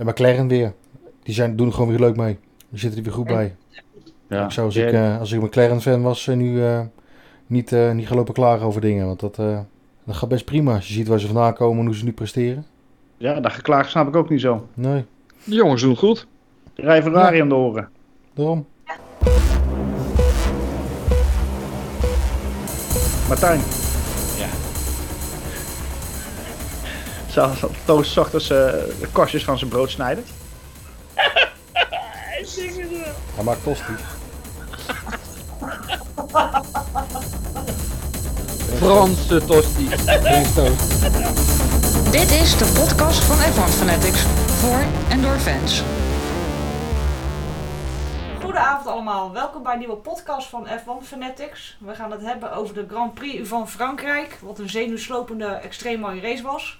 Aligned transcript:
En 0.00 0.06
McLaren 0.06 0.48
weer. 0.48 0.72
Die 1.22 1.34
zijn, 1.34 1.56
doen 1.56 1.66
er 1.66 1.72
gewoon 1.72 1.88
weer 1.88 1.98
leuk 1.98 2.16
mee. 2.16 2.38
Die 2.68 2.78
zitten 2.78 2.98
er 2.98 3.04
weer 3.04 3.14
goed 3.14 3.26
bij. 3.26 3.56
Ja. 4.28 4.44
Ik 4.44 4.50
zou 4.50 4.66
als 4.66 4.76
ik, 4.76 4.92
eh, 4.92 5.18
als 5.18 5.32
ik 5.32 5.38
een 5.40 5.44
McLaren-fan 5.46 6.02
was, 6.02 6.28
eh, 6.28 6.36
nu 6.36 6.64
eh, 6.64 6.80
niet, 7.46 7.72
eh 7.72 7.90
niet 7.92 8.06
gaan 8.06 8.16
lopen 8.16 8.34
klagen 8.34 8.66
over 8.66 8.80
dingen. 8.80 9.06
Want 9.06 9.20
dat, 9.20 9.38
eh, 9.38 9.58
dat 10.04 10.16
gaat 10.16 10.28
best 10.28 10.44
prima. 10.44 10.74
Als 10.74 10.88
je 10.88 10.92
ziet 10.94 11.08
waar 11.08 11.20
ze 11.20 11.26
vandaan 11.26 11.54
komen 11.54 11.78
en 11.78 11.86
hoe 11.86 11.94
ze 11.94 12.04
nu 12.04 12.12
presteren. 12.12 12.66
ja, 13.16 13.40
dat 13.40 13.52
geklaag 13.52 13.90
snap 13.90 14.08
ik 14.08 14.16
ook 14.16 14.30
niet 14.30 14.40
zo. 14.40 14.66
Nee, 14.74 15.04
De 15.44 15.54
jongens 15.54 15.82
doen 15.82 15.96
goed. 15.96 16.26
Rij 16.74 17.02
Ferrari 17.02 17.40
aan 17.40 17.48
de 17.48 17.54
oren. 17.54 17.88
daarom. 18.34 18.66
Martijn. 23.28 23.60
Zal 27.30 27.54
zal 27.54 27.70
Toos 27.84 28.12
's 28.12 28.16
ochtends 28.16 28.50
eh, 28.50 28.56
de 29.00 29.08
korstjes 29.12 29.44
van 29.44 29.58
zijn 29.58 29.70
brood 29.70 29.90
snijden? 29.90 30.24
Hij 33.34 33.44
maakt 33.44 33.62
tosti. 33.62 33.92
Franse 38.76 39.44
tosti. 39.44 39.88
Dit 42.10 42.30
is 42.30 42.58
de 42.58 42.72
podcast 42.74 43.24
van 43.24 43.36
F1 43.36 43.70
Fanatics. 43.70 44.20
Voor 44.46 44.84
en 45.08 45.22
door 45.22 45.38
fans. 45.38 45.82
Goedenavond 48.40 48.86
allemaal, 48.86 49.32
welkom 49.32 49.62
bij 49.62 49.72
een 49.72 49.78
nieuwe 49.78 49.96
podcast 49.96 50.48
van 50.48 50.66
F1 50.66 51.04
Fanatics. 51.04 51.76
We 51.80 51.94
gaan 51.94 52.10
het 52.10 52.20
hebben 52.20 52.52
over 52.52 52.74
de 52.74 52.86
Grand 52.88 53.14
Prix 53.14 53.48
van 53.48 53.68
Frankrijk, 53.68 54.38
wat 54.42 54.58
een 54.58 54.70
zenuwslopende 54.70 55.46
extreem 55.46 56.00
mooie 56.00 56.20
race 56.20 56.42
was. 56.42 56.78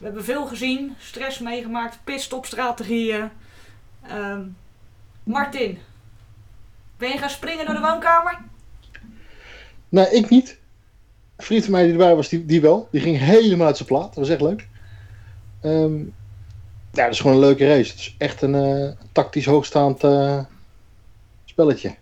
We 0.00 0.06
hebben 0.06 0.24
veel 0.24 0.46
gezien, 0.46 0.94
stress 0.98 1.38
meegemaakt, 1.38 1.98
pitstopstrategieën. 2.04 3.30
Ehm 4.02 4.40
Martin, 5.22 5.78
ben 6.96 7.08
je 7.08 7.18
gaan 7.18 7.30
springen 7.30 7.66
door 7.66 7.74
de 7.74 7.80
woonkamer? 7.80 8.38
Nee, 9.88 10.10
ik 10.10 10.28
niet. 10.28 10.58
Een 11.36 11.44
vriend 11.44 11.62
van 11.62 11.72
mij 11.72 11.82
die 11.82 11.92
erbij 11.92 12.14
was, 12.14 12.28
die, 12.28 12.46
die 12.46 12.60
wel. 12.60 12.88
Die 12.90 13.00
ging 13.00 13.18
helemaal 13.18 13.66
uit 13.66 13.76
zijn 13.76 13.88
plaat. 13.88 14.06
Dat 14.06 14.14
was 14.14 14.28
echt 14.28 14.40
leuk. 14.40 14.68
Ehm, 15.60 15.98
ja, 16.92 17.04
dat 17.04 17.12
is 17.12 17.20
gewoon 17.20 17.36
een 17.36 17.42
leuke 17.42 17.66
race. 17.66 17.90
Het 17.90 18.00
is 18.00 18.14
echt 18.18 18.42
een 18.42 18.54
eh, 18.54 18.90
tactisch 19.12 19.46
hoogstaand 19.46 20.04
eh, 20.04 20.44
spelletje. 21.44 21.94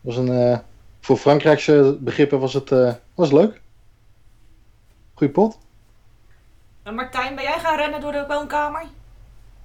Was 0.00 0.16
een, 0.16 0.28
eh, 0.28 0.58
voor 1.00 1.16
Frankrijkse 1.16 1.98
begrippen 2.00 2.40
was 2.40 2.54
het 2.54 2.70
was 3.14 3.32
leuk. 3.32 3.60
Goeie 5.14 5.32
pot. 5.32 5.58
En 6.82 6.94
Martijn, 6.94 7.34
ben 7.34 7.44
jij 7.44 7.58
gaan 7.58 7.76
rennen 7.76 8.00
door 8.00 8.12
de 8.12 8.24
woonkamer? 8.28 8.82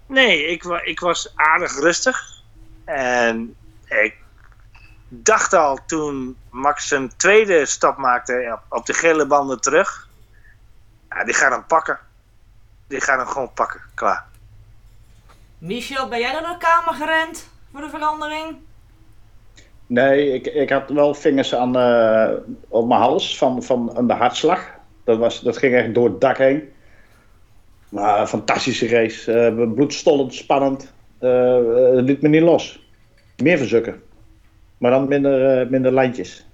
Nee, 0.06 0.46
ik, 0.46 0.64
wa- 0.64 0.84
ik 0.84 1.00
was 1.00 1.32
aardig 1.36 1.80
rustig. 1.80 2.42
En 2.86 3.56
ik 3.86 4.16
dacht 5.10 5.54
al 5.54 5.80
toen 5.86 6.38
Max 6.50 6.88
zijn 6.88 7.16
tweede 7.18 7.66
stap 7.66 7.98
maakte 7.98 8.60
op, 8.70 8.86
de 8.86 8.94
gele 8.94 9.26
banden 9.26 9.62
terug. 9.62 10.08
Ja, 11.10 11.24
die 11.24 11.34
gaat 11.34 11.52
hem 11.52 11.66
pakken. 11.66 12.00
Die 12.88 13.02
gaat 13.02 13.18
hem 13.18 13.28
gewoon 13.28 13.54
pakken. 13.54 13.82
Klaar. 13.94 14.26
Michel, 15.58 16.08
ben 16.08 16.20
jij 16.20 16.32
door 16.32 16.42
de 16.50 16.58
kamer 16.58 16.94
gerend 16.94 17.50
voor 17.72 17.82
de 17.82 17.90
verandering? 17.90 18.58
Nee, 19.88 20.34
ik, 20.34 20.46
ik 20.48 20.70
had 20.70 20.90
wel 20.90 21.14
vingers 21.14 21.56
aan, 21.56 21.76
eh, 21.78 22.30
op 22.68 22.88
mijn 22.88 23.00
hals 23.02 23.38
van, 23.38 23.64
van 23.64 23.98
aan 23.98 24.08
de 24.08 24.14
hartslag. 24.14 24.70
Dat, 25.04 25.18
was, 25.18 25.42
dat 25.42 25.58
ging 25.58 25.76
echt 25.76 25.94
door 25.94 26.10
het 26.10 26.22
dak 26.22 26.38
heen. 26.38 26.74
Maar 27.90 28.20
een 28.22 28.28
fantastische 28.28 28.88
race. 28.88 29.32
Eh, 29.34 29.72
bloedstollend, 29.74 30.34
spannend. 30.34 30.94
Eh, 31.20 31.58
eh, 31.58 31.96
het 31.96 32.06
liet 32.06 32.22
me 32.22 32.28
niet 32.30 32.42
los. 32.42 32.88
Meer 33.38 33.58
verzukken. 33.58 34.02
Maar 34.78 34.92
dan 34.92 35.08
minder, 35.08 35.60
eh, 35.62 35.70
minder 35.70 35.94
lijntjes. 35.94 36.46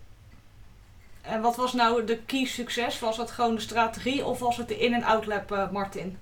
En 1.22 1.42
wat 1.42 1.56
was 1.56 1.74
nou 1.74 2.04
de 2.06 2.20
key 2.26 2.46
succes? 2.46 3.00
Was 3.00 3.18
dat 3.18 3.32
gewoon 3.32 3.56
de 3.56 3.62
strategie 3.62 4.26
of 4.26 4.40
was 4.40 4.58
het 4.58 4.68
de 4.68 4.78
in- 4.78 4.94
en 4.94 5.04
outlap, 5.04 5.52
eh 5.52 5.72
Martin? 5.72 6.18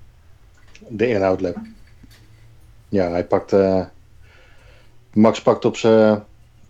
De 0.87 1.07
inhoudlap. 1.07 1.55
Ja, 2.89 3.09
hij 3.09 3.25
pakt. 3.25 3.53
eh, 3.53 3.85
Max 5.13 5.41
pakt 5.41 5.65
op 5.65 5.77
zijn 5.77 6.23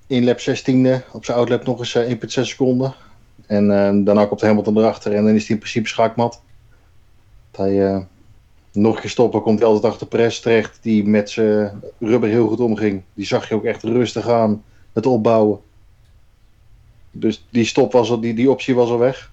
inlap 0.07 0.39
16e, 0.39 1.01
op 1.11 1.25
zijn 1.25 1.37
outlap 1.37 1.66
nog 1.66 1.79
eens 1.79 1.95
eh, 1.95 2.09
1,6 2.09 2.49
seconden. 2.49 2.93
En 3.45 3.63
eh, 3.71 4.05
daarna 4.05 4.25
komt 4.25 4.41
Hamilton 4.41 4.77
erachter 4.77 5.13
en 5.13 5.23
dan 5.25 5.33
is 5.35 5.41
hij 5.41 5.49
in 5.55 5.57
principe 5.61 5.87
schaakmat. 5.87 6.41
Dat 7.51 7.66
hij 7.66 7.85
eh, 7.93 7.99
nog 8.71 8.95
een 8.95 9.01
keer 9.01 9.09
stoppen, 9.09 9.41
komt 9.41 9.59
hij 9.59 9.67
altijd 9.67 9.93
achter 9.93 10.07
Perez 10.07 10.39
terecht, 10.39 10.77
die 10.81 11.07
met 11.07 11.29
zijn 11.29 11.81
rubber 11.99 12.29
heel 12.29 12.47
goed 12.47 12.59
omging. 12.59 13.03
Die 13.13 13.25
zag 13.25 13.49
je 13.49 13.55
ook 13.55 13.63
echt 13.63 13.83
rustig 13.83 14.27
aan, 14.27 14.63
het 14.93 15.05
opbouwen. 15.05 15.59
Dus 17.11 17.47
die 17.49 17.65
stop 17.65 17.91
was 17.91 18.09
al, 18.09 18.19
die, 18.19 18.33
die 18.33 18.51
optie 18.51 18.75
was 18.75 18.89
al 18.89 18.97
weg. 18.97 19.31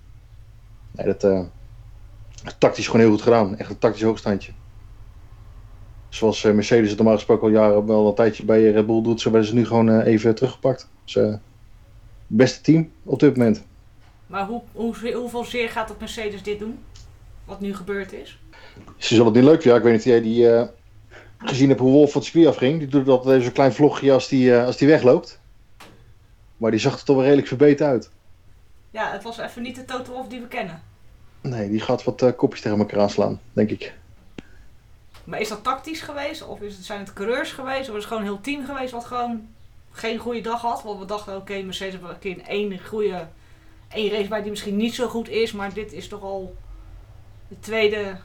Nee, 0.90 1.06
dat 1.06 1.24
eh, 1.24 1.40
tactisch 2.58 2.86
gewoon 2.86 3.00
heel 3.00 3.10
goed 3.10 3.22
gedaan. 3.22 3.56
Echt 3.56 3.70
een 3.70 3.78
tactisch 3.78 4.02
hoogstandje. 4.02 4.52
Zoals 6.08 6.44
eh, 6.44 6.52
Mercedes 6.52 6.88
het 6.88 6.96
normaal 6.96 7.16
gesproken 7.16 7.46
al 7.46 7.52
jaren 7.52 7.86
wel 7.86 8.08
een 8.08 8.14
tijdje 8.14 8.44
bij 8.44 8.70
Red 8.70 8.86
Bull 8.86 9.02
doet, 9.02 9.20
zo 9.20 9.30
werden 9.30 9.48
ze 9.48 9.54
nu 9.54 9.66
gewoon 9.66 9.90
eh, 9.90 10.12
even 10.12 10.34
teruggepakt. 10.34 10.88
Dus 11.04 11.16
eh, 11.16 11.34
beste 12.26 12.60
team 12.60 12.90
op 13.02 13.20
dit 13.20 13.36
moment. 13.36 13.64
Maar 14.26 14.46
hoe, 14.46 14.62
hoe, 14.72 15.12
hoeveel 15.14 15.44
zeer 15.44 15.68
gaat 15.68 15.88
het 15.88 15.98
Mercedes 15.98 16.42
dit 16.42 16.58
doen? 16.58 16.78
Wat 17.44 17.60
nu 17.60 17.74
gebeurd 17.74 18.12
is? 18.12 18.38
Ze 18.96 19.06
zullen 19.08 19.24
het 19.24 19.34
niet 19.34 19.44
leuk 19.44 19.62
vinden. 19.62 19.72
Ja, 19.72 19.76
ik 19.76 19.82
weet 19.82 19.92
niet 19.92 20.00
of 20.00 20.08
jij 20.08 20.20
die 20.20 20.52
eh, 20.52 20.68
gezien 21.38 21.68
hebt 21.68 21.80
hoe 21.80 21.90
Wolf 21.90 22.12
van 22.12 22.20
het 22.20 22.30
circuit 22.30 22.54
afging. 22.54 22.78
Die 22.78 22.88
doet 22.88 23.24
even 23.26 23.42
zo'n 23.42 23.52
klein 23.52 23.72
vlogje 23.72 24.12
als 24.12 24.28
die, 24.28 24.56
eh, 24.56 24.64
als 24.64 24.76
die 24.76 24.88
wegloopt. 24.88 25.40
Maar 26.56 26.70
die 26.70 26.80
zag 26.80 26.98
er 26.98 27.04
toch 27.04 27.14
wel 27.14 27.24
redelijk 27.24 27.48
verbeterd 27.48 27.88
uit. 27.88 28.10
Ja, 28.90 29.12
het 29.12 29.22
was 29.22 29.38
even 29.38 29.62
niet 29.62 29.76
de 29.76 29.84
Toto 29.84 30.12
Wolff 30.12 30.28
die 30.28 30.40
we 30.40 30.48
kennen. 30.48 30.82
Nee, 31.40 31.70
die 31.70 31.80
gaat 31.80 32.04
wat 32.04 32.22
eh, 32.22 32.32
kopjes 32.36 32.60
tegen 32.60 32.78
elkaar 32.78 33.00
aanslaan, 33.00 33.40
denk 33.52 33.70
ik. 33.70 33.94
Maar 35.24 35.40
is 35.40 35.48
dat 35.48 35.64
tactisch 35.64 36.00
geweest? 36.00 36.46
Of 36.46 36.60
is 36.60 36.76
het, 36.76 36.84
zijn 36.84 37.00
het 37.00 37.12
coureurs 37.12 37.52
geweest? 37.52 37.88
Of 37.88 37.96
is 37.96 38.02
het 38.02 38.04
gewoon 38.04 38.22
een 38.22 38.28
heel 38.28 38.40
team 38.40 38.64
geweest 38.64 38.92
wat 38.92 39.04
gewoon 39.04 39.48
geen 39.90 40.18
goede 40.18 40.40
dag 40.40 40.60
had? 40.60 40.82
Want 40.82 40.98
we 40.98 41.04
dachten, 41.04 41.36
oké, 41.36 41.62
Mercedes 41.62 41.92
heeft 41.92 42.04
wel 42.04 42.12
een 42.12 42.18
keer 42.18 42.40
één 42.40 42.80
goede... 42.86 43.26
één 43.88 44.10
race 44.10 44.28
bij 44.28 44.42
die 44.42 44.50
misschien 44.50 44.76
niet 44.76 44.94
zo 44.94 45.08
goed 45.08 45.28
is. 45.28 45.52
Maar 45.52 45.72
dit 45.72 45.92
is 45.92 46.08
toch 46.08 46.22
al 46.22 46.56
de 47.48 47.60
tweede, 47.60 48.16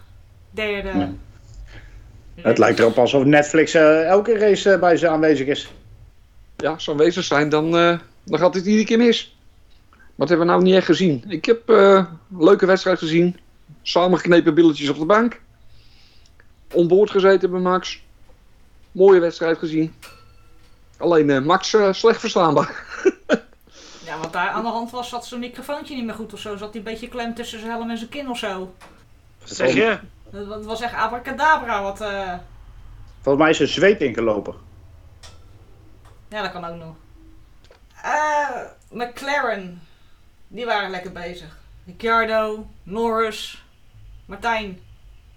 derde... 0.54 0.88
Ja. 0.88 0.94
race. 0.94 2.48
Het 2.48 2.58
lijkt 2.58 2.80
erop 2.80 2.98
alsof 2.98 3.24
Netflix 3.24 3.74
eh, 3.74 4.08
elke 4.08 4.38
race 4.38 4.72
eh, 4.74 4.80
bij 4.80 4.98
ze 4.98 5.08
aanwezig 5.08 5.48
is. 5.48 5.74
Ja, 6.58 6.80
zo'n 6.80 6.98
wezens 6.98 7.28
zijn, 7.28 7.50
dan, 7.50 7.78
eh, 7.78 8.00
dan 8.24 8.40
gaat 8.40 8.54
het 8.54 8.66
iedere 8.66 8.86
keer 8.86 8.98
mis. 8.98 9.34
Wat 10.16 10.30
hebben 10.30 10.48
we 10.48 10.54
nou 10.54 10.64
niet 10.64 10.76
echt 10.76 10.86
gezien? 10.86 11.24
Ik 11.28 11.46
heb 11.46 11.70
eh, 11.70 12.06
een 12.32 12.44
leuke 12.44 12.66
wedstrijd 12.66 13.00
gezien. 13.00 13.40
Samengeknepen 13.82 14.54
billetjes 14.54 14.90
op 14.90 14.98
de 14.98 15.06
bank. 15.06 15.42
Onboord 16.72 17.12
gezeten 17.12 17.52
bij 17.52 17.60
Max. 17.60 18.04
Mooie 18.92 19.20
wedstrijd 19.20 19.58
gezien. 19.58 19.96
Alleen 20.98 21.30
eh, 21.30 21.42
Max 21.42 21.74
eh, 21.74 21.94
slecht 21.94 22.20
verstaanbaar. 22.20 22.82
Ja, 24.06 24.20
wat 24.20 24.34
daar 24.34 24.50
aan 24.50 24.64
de 24.64 24.70
hand 24.70 24.92
was, 24.92 25.10
zat 25.10 25.26
zo'n 25.26 25.40
microfoontje 25.40 25.96
niet 25.96 26.06
meer 26.06 26.14
goed 26.14 26.34
of 26.34 26.40
zo. 26.40 26.58
Zat 26.58 26.70
hij 26.70 26.78
een 26.78 26.84
beetje 26.84 27.08
klem 27.08 27.34
tussen 27.34 27.60
zijn 27.60 27.72
helm 27.72 27.90
en 27.90 27.98
zijn 27.98 28.10
kin 28.10 28.30
of 28.30 28.38
zo. 28.38 28.74
Wat 29.40 29.56
zeg 29.56 29.74
je? 29.74 30.00
Dat 30.34 30.50
dat 30.50 30.66
was 30.66 30.82
echt 30.82 30.94
abracadabra 30.94 31.82
wat... 31.82 32.02
eh, 32.02 32.34
Volgens 33.22 33.44
mij 33.44 33.50
is 33.54 33.60
er 33.60 33.68
zweet 33.68 34.02
ingelopen. 34.02 34.56
Ja, 36.30 36.42
dat 36.42 36.52
kan 36.52 36.66
ook 36.66 36.76
nog. 36.76 36.96
Eh, 38.04 38.62
McLaren. 38.90 39.82
Die 40.48 40.66
waren 40.66 40.90
lekker 40.90 41.12
bezig. 41.12 41.58
Ricciardo, 41.86 42.68
Norris, 42.84 43.64
Martijn. 44.26 44.80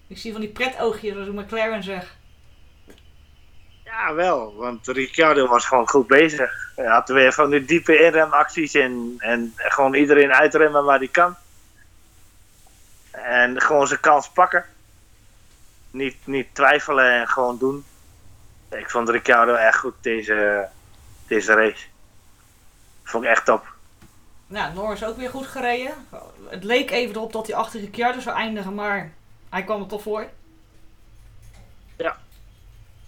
Ik 0.07 0.19
zie 0.19 0.33
van 0.33 0.41
die 0.41 0.51
pretoogjes 0.51 1.17
als 1.17 1.27
ik 1.27 1.33
McLaren 1.33 1.83
zeg. 1.83 2.17
Ja, 3.85 4.15
wel. 4.15 4.55
Want 4.55 4.87
Ricciardo 4.87 5.47
was 5.47 5.65
gewoon 5.67 5.89
goed 5.89 6.07
bezig. 6.07 6.73
Hij 6.77 6.87
had 6.87 7.09
weer 7.09 7.33
van 7.33 7.51
die 7.51 7.65
diepe 7.65 7.99
inremacties 8.05 8.75
en, 8.75 9.15
en 9.19 9.53
gewoon 9.57 9.95
iedereen 9.95 10.33
uitremmen 10.33 10.85
waar 10.85 10.99
hij 10.99 11.09
kan. 11.09 11.35
En 13.11 13.61
gewoon 13.61 13.87
zijn 13.87 14.01
kans 14.01 14.29
pakken. 14.31 14.65
Niet, 15.97 16.17
niet 16.25 16.47
twijfelen 16.53 17.21
en 17.21 17.29
gewoon 17.29 17.59
doen. 17.59 17.85
Ik 18.71 18.91
vond 18.91 19.09
Ricciardo 19.09 19.55
echt 19.55 19.79
goed 19.79 19.95
deze, 20.01 20.69
deze 21.27 21.53
race. 21.53 21.87
Vond 23.03 23.25
ik 23.25 23.31
echt 23.31 23.45
top. 23.45 23.75
Nou, 24.47 24.75
Norris 24.75 25.05
ook 25.05 25.17
weer 25.17 25.31
goed 25.31 25.47
gereden. 25.47 25.95
Het 26.49 26.65
leek 26.65 26.91
even 26.91 27.15
erop 27.15 27.33
dat 27.33 27.47
hij 27.47 27.57
achter 27.57 27.81
Ricciardo 27.81 28.21
zou 28.21 28.37
eindigen, 28.37 28.75
maar 28.75 29.13
hij 29.49 29.65
kwam 29.65 29.81
er 29.81 29.87
toch 29.87 30.03
voor. 30.03 30.27
Ja. 31.97 32.17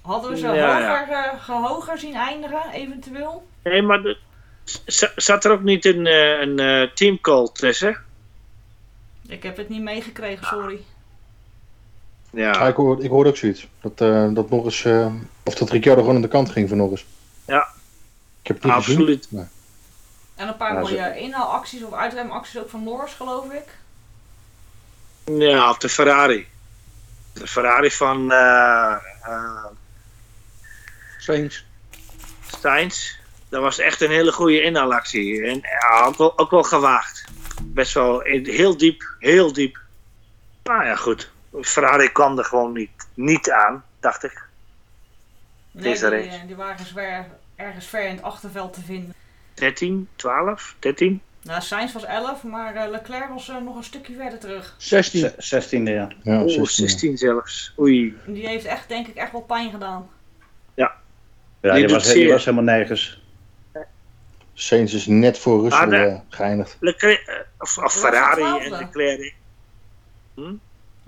Hadden 0.00 0.30
we 0.30 0.36
ze 0.36 0.46
Ja, 0.46 0.54
ja. 0.54 0.98
hoger, 0.98 1.14
eh, 1.14 1.42
gehoger 1.42 1.98
zien 1.98 2.14
eindigen, 2.14 2.70
eventueel? 2.72 3.48
Nee, 3.62 3.82
maar 3.82 4.02
de, 4.02 4.18
zat 5.16 5.44
er 5.44 5.50
ook 5.50 5.62
niet 5.62 5.84
een, 5.84 6.06
eh, 6.06 6.40
een 6.40 6.58
eh, 6.58 6.90
teamcall 6.94 7.48
tussen? 7.52 8.04
Ik 9.26 9.42
heb 9.42 9.56
het 9.56 9.68
niet 9.68 9.82
meegekregen, 9.82 10.46
sorry. 10.46 10.84
Ja, 12.30 12.66
ik, 12.66 12.74
hoorde, 12.76 13.02
ik 13.02 13.10
hoorde 13.10 13.30
ook 13.30 13.36
zoiets. 13.36 13.68
Dat, 13.80 14.00
eh 14.00 14.28
dat 14.30 14.50
Norris, 14.50 14.84
eh, 14.84 15.06
of 15.44 15.54
dat 15.54 15.70
Ricciardo 15.70 16.00
gewoon 16.00 16.16
aan 16.16 16.22
de 16.22 16.28
kant 16.28 16.50
ging 16.50 16.68
van 16.68 16.78
Norris. 16.78 17.06
Ja. 17.44 17.68
Ik 18.42 18.46
heb 18.46 18.56
het 18.56 18.64
niet 18.64 18.74
gezien. 18.84 18.96
absoluut. 18.98 19.28
En 20.34 20.48
een 20.48 20.56
paar 20.56 20.74
Ja, 20.74 20.80
mooie 20.80 21.18
inhaalacties 21.18 21.82
of 21.82 21.92
uitremacties 21.92 22.58
ook 22.60 22.70
van 22.70 22.82
Norris, 22.84 23.12
geloof 23.12 23.52
ik. 23.52 23.64
Ja, 25.24 25.70
op 25.70 25.80
de 25.80 25.88
Ferrari. 25.88 26.46
De 27.32 27.46
Ferrari 27.46 27.90
van 27.90 28.32
eh 28.32 28.96
eh, 29.22 29.64
Saints. 31.18 31.64
Steins. 32.46 33.18
Dat 33.48 33.62
was 33.62 33.78
echt 33.78 34.00
een 34.00 34.10
hele 34.10 34.32
goede 34.32 34.62
inhaalactie. 34.62 35.42
En 35.46 35.60
ja, 35.62 36.04
ook, 36.04 36.16
wel, 36.16 36.38
ook 36.38 36.50
wel 36.50 36.62
gewaagd. 36.62 37.24
Best 37.62 37.94
wel 37.94 38.22
in- 38.24 38.46
heel 38.46 38.76
diep, 38.76 39.14
heel 39.18 39.52
diep. 39.52 39.78
Nou 40.64 40.84
ja, 40.84 40.96
goed. 40.96 41.30
Ferrari 41.60 42.08
kwam 42.12 42.38
er 42.38 42.44
gewoon 42.44 42.72
niet, 42.72 42.90
niet 43.14 43.50
aan, 43.50 43.84
dacht 44.00 44.24
ik. 44.24 44.46
Nee, 45.70 45.82
Deze 45.82 46.10
die, 46.10 46.18
race. 46.18 46.28
eh, 46.40 46.46
die 46.46 46.56
waren 46.56 46.86
zwer, 46.86 47.26
ergens 47.56 47.86
ver 47.86 48.04
in 48.04 48.14
het 48.14 48.22
achterveld 48.22 48.72
te 48.72 48.80
vinden. 48.80 49.14
13, 49.54 50.08
12, 50.16 50.74
13. 50.78 51.20
Nou, 51.42 51.62
Sainz 51.62 51.92
was 51.92 52.04
11, 52.04 52.42
maar 52.42 52.74
eh, 52.74 52.90
Leclerc 52.90 53.28
was 53.28 53.48
eh, 53.48 53.56
nog 53.56 53.76
een 53.76 53.84
stukje 53.84 54.14
verder 54.14 54.38
terug. 54.38 54.74
16. 54.78 55.20
Ze- 55.20 55.34
Zestiende, 55.38 55.90
ja. 55.90 56.08
Ja, 56.22 56.38
Oeh, 56.40 56.48
16. 56.50 56.88
16 56.88 57.16
zelfs. 57.18 57.72
Oei. 57.78 58.16
Die 58.26 58.46
heeft 58.46 58.64
echt, 58.64 58.88
denk 58.88 59.06
ik, 59.06 59.14
echt 59.16 59.32
wel 59.32 59.40
pijn 59.40 59.70
gedaan. 59.70 60.08
Ja, 60.74 60.96
Die 61.60 61.86
die, 61.86 61.94
was, 61.94 62.12
die 62.12 62.28
was 62.32 62.44
helemaal 62.44 62.64
nergens. 62.76 63.22
Sainz 64.54 64.94
is 64.94 65.06
net 65.06 65.38
voor 65.38 65.62
Russell 65.62 65.80
Ah, 65.80 65.88
nee. 65.88 66.06
eh, 66.06 66.20
geëindigd. 66.28 66.76
Leclerc, 66.80 67.46
of, 67.58 67.78
of 67.78 67.92
Ferrari 67.92 68.42
en. 68.64 68.70
Leclerc. 68.70 69.34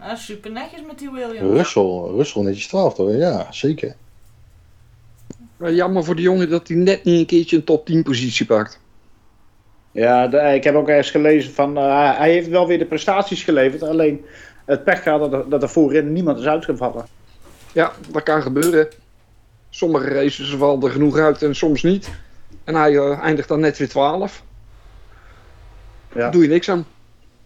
Ja, 0.00 0.16
super 0.16 0.50
netjes 0.50 0.80
met 0.86 0.98
die 0.98 1.10
Williams. 1.10 1.56
Russell, 1.56 2.00
Russell 2.16 2.42
netjes 2.42 2.66
12 2.66 2.96
hoor. 2.96 3.12
Ja, 3.12 3.46
zeker. 3.52 3.94
Jammer 5.58 6.04
voor 6.04 6.14
die 6.16 6.24
jongen 6.24 6.50
dat 6.50 6.68
hij 6.68 6.76
net 6.76 7.04
niet 7.04 7.18
een 7.20 7.26
keertje 7.26 7.56
een 7.56 7.64
top 7.64 7.86
10 7.86 8.02
positie 8.02 8.46
pakt. 8.46 8.80
Ja, 9.92 10.26
de- 10.28 10.54
ik 10.54 10.64
heb 10.64 10.74
ook 10.74 10.88
ergens 10.88 11.10
gelezen 11.10 11.52
van, 11.54 11.76
eh, 11.76 12.16
hij 12.18 12.30
heeft 12.32 12.48
wel 12.48 12.66
weer 12.66 12.78
de 12.78 12.84
prestaties 12.86 13.42
geleverd. 13.44 13.82
Alleen 13.82 14.24
het 14.64 14.84
pech 14.84 15.02
gaat 15.02 15.20
dat 15.20 15.32
er, 15.32 15.48
dat 15.48 15.62
er 15.62 15.68
voorin 15.68 16.12
niemand 16.12 16.38
is 16.38 16.46
uitgevallen. 16.46 17.06
Ja, 17.72 17.92
dat 18.10 18.22
kan 18.22 18.42
gebeuren. 18.42 18.88
Sommige 19.70 20.08
races 20.08 20.54
vallen 20.54 20.82
er 20.82 20.90
genoeg 20.90 21.16
uit 21.18 21.42
en 21.42 21.54
soms 21.54 21.82
niet. 21.82 22.10
En 22.64 22.74
hij 22.74 22.96
eh, 22.96 23.18
eindigt 23.20 23.48
dan 23.48 23.60
net 23.60 23.78
weer 23.78 23.88
12. 23.88 24.42
Ja. 26.12 26.18
Daar 26.20 26.30
doe 26.30 26.42
je 26.42 26.48
niks 26.48 26.70
aan. 26.70 26.86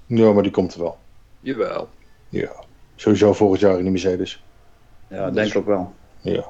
Ja, 0.06 0.32
maar 0.32 0.42
die 0.42 0.52
komt 0.52 0.74
er 0.74 0.80
wel. 0.80 0.98
Jawel. 1.40 1.88
Ja. 2.34 2.52
Sowieso 2.96 3.32
volgend 3.32 3.60
jaar 3.60 3.78
in 3.78 3.84
de 3.84 3.90
Mercedes. 3.90 4.42
Ja, 5.08 5.30
denk 5.30 5.48
ik 5.48 5.56
ook 5.56 5.66
wel. 5.66 5.94
Ja. 6.20 6.44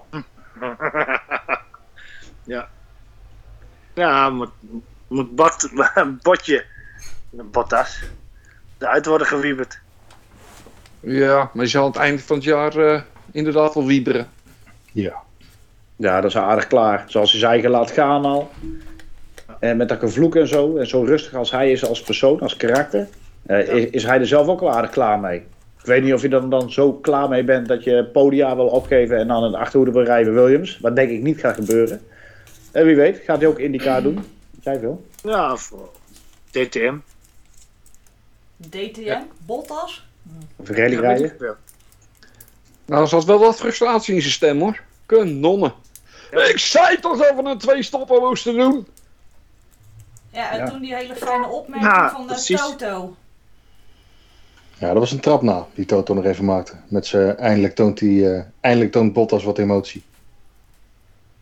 ja. 2.54 2.68
Ja, 3.94 4.30
moet, 4.30 4.50
moet 5.08 5.34
bot, 5.34 5.70
botje, 6.22 6.64
Bottas, 7.30 8.02
eruit 8.78 9.06
worden 9.06 9.26
gewieberd. 9.26 9.78
Ja, 11.00 11.50
maar 11.52 11.64
je 11.64 11.70
zal 11.70 11.82
aan 11.84 11.90
het 11.90 12.00
einde 12.00 12.22
van 12.22 12.36
het 12.36 12.44
jaar 12.44 12.76
eh, 12.76 13.00
inderdaad 13.32 13.74
wel 13.74 13.86
wieberen. 13.86 14.28
Ja. 14.92 15.22
Ja, 15.96 16.20
dat 16.20 16.30
is 16.30 16.36
aardig 16.36 16.66
klaar. 16.66 17.04
Zoals 17.06 17.30
hij 17.30 17.40
zijn 17.40 17.52
eigen 17.52 17.70
laat 17.70 17.90
gaan 17.90 18.24
al. 18.24 18.50
En 19.58 19.76
met 19.76 19.88
dat 19.88 19.98
gevloek 19.98 20.36
en 20.36 20.48
zo. 20.48 20.76
En 20.76 20.86
zo 20.86 21.02
rustig 21.02 21.34
als 21.34 21.50
hij 21.50 21.70
is 21.72 21.84
als 21.86 22.02
persoon, 22.02 22.40
als 22.40 22.56
karakter. 22.56 23.08
eh, 23.46 23.68
is, 23.68 23.90
is 23.90 24.04
hij 24.04 24.20
er 24.20 24.26
zelf 24.26 24.46
ook 24.48 24.60
wel 24.60 24.72
aardig 24.72 24.90
klaar 24.90 25.18
mee. 25.18 25.46
Ik 25.84 25.90
weet 25.90 26.02
niet 26.02 26.12
of 26.14 26.22
je 26.22 26.28
dan, 26.28 26.50
dan 26.50 26.72
zo 26.72 26.92
klaar 26.92 27.28
mee 27.28 27.44
bent 27.44 27.68
dat 27.68 27.84
je 27.84 28.04
podia 28.12 28.56
wil 28.56 28.66
opgeven 28.66 29.18
en 29.18 29.28
dan 29.28 29.42
een 29.42 29.54
achterhoede 29.54 29.92
wil 29.92 30.02
rijden 30.02 30.34
Williams. 30.34 30.78
Wat 30.80 30.96
denk 30.96 31.10
ik 31.10 31.22
niet 31.22 31.40
gaat 31.40 31.54
gebeuren. 31.54 32.06
En 32.72 32.86
wie 32.86 32.96
weet, 32.96 33.18
gaat 33.24 33.38
hij 33.38 33.46
ook 33.46 33.58
IndyCar 33.58 34.02
doen. 34.12 34.24
Jij 34.60 34.80
wil. 34.80 35.06
Ja, 35.22 35.56
voor 35.56 35.90
DTM. 36.50 36.96
DTM, 38.56 39.20
Bottas. 39.46 40.06
Of 40.56 40.68
rally 40.68 40.92
Ja, 40.92 41.00
rijden. 41.00 41.34
wel. 41.38 41.54
Nou, 42.86 43.02
er 43.02 43.08
zat 43.08 43.24
wel 43.24 43.38
wat 43.38 43.56
frustratie 43.56 44.14
in 44.14 44.20
zijn 44.20 44.32
stem 44.32 44.60
hoor. 44.60 44.80
Kanonnen. 45.06 45.72
Ik 46.30 46.58
zei 46.58 47.00
toch 47.00 47.18
dat 47.18 47.34
we 47.36 47.42
een 47.50 47.58
twee 47.58 47.82
stoppen 47.82 48.20
moesten 48.20 48.54
doen. 48.56 48.86
Ja, 50.32 50.50
en 50.50 50.58
Ja. 50.58 50.68
toen 50.70 50.80
die 50.80 50.94
hele 50.94 51.14
fijne 51.14 51.46
opmerking 51.46 51.92
Ja, 51.92 52.10
van 52.10 52.20
de 52.26 52.32
precies. 52.32 52.60
Toto. 52.60 53.16
Ja, 54.78 54.88
dat 54.88 54.98
was 54.98 55.12
een 55.12 55.20
trap 55.20 55.42
na 55.42 55.66
die 55.74 55.84
Toto 55.86 56.14
nog 56.14 56.24
even 56.24 56.44
maakte. 56.44 56.72
Met 56.88 57.06
zijn 57.06 57.36
eindelijk 57.36 57.74
toont 57.74 58.00
hij, 58.00 58.34
eh, 58.36 58.42
eindelijk 58.60 58.92
toont 58.92 59.12
Bottas 59.12 59.44
wat 59.44 59.58
emotie. 59.58 60.02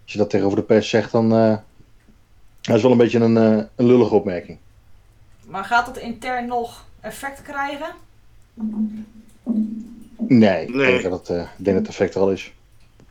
Als 0.02 0.12
je 0.12 0.18
dat 0.18 0.30
tegenover 0.30 0.58
de 0.58 0.64
pers 0.64 0.88
zegt, 0.88 1.12
dan 1.12 1.32
uh, 1.34 1.56
dat 2.60 2.76
is 2.76 2.82
wel 2.82 2.90
een 2.90 2.96
beetje 2.98 3.18
een, 3.18 3.36
eh, 3.36 3.64
een 3.76 3.86
lullige 3.86 4.14
opmerking. 4.14 4.58
Maar 5.46 5.64
gaat 5.64 5.86
dat 5.86 5.98
intern 5.98 6.46
nog 6.46 6.84
effect 7.00 7.42
krijgen? 7.42 7.86
Nee, 10.16 10.62
ik 10.62 10.74
Nee. 10.74 10.86
denk 10.86 11.02
dat 11.02 11.28
het, 11.28 11.36
eh, 11.36 11.42
ik 11.58 11.64
denk 11.64 11.76
dat 11.76 11.86
het 11.86 11.88
effect 11.88 12.14
er 12.14 12.20
al 12.20 12.30
is. 12.32 12.52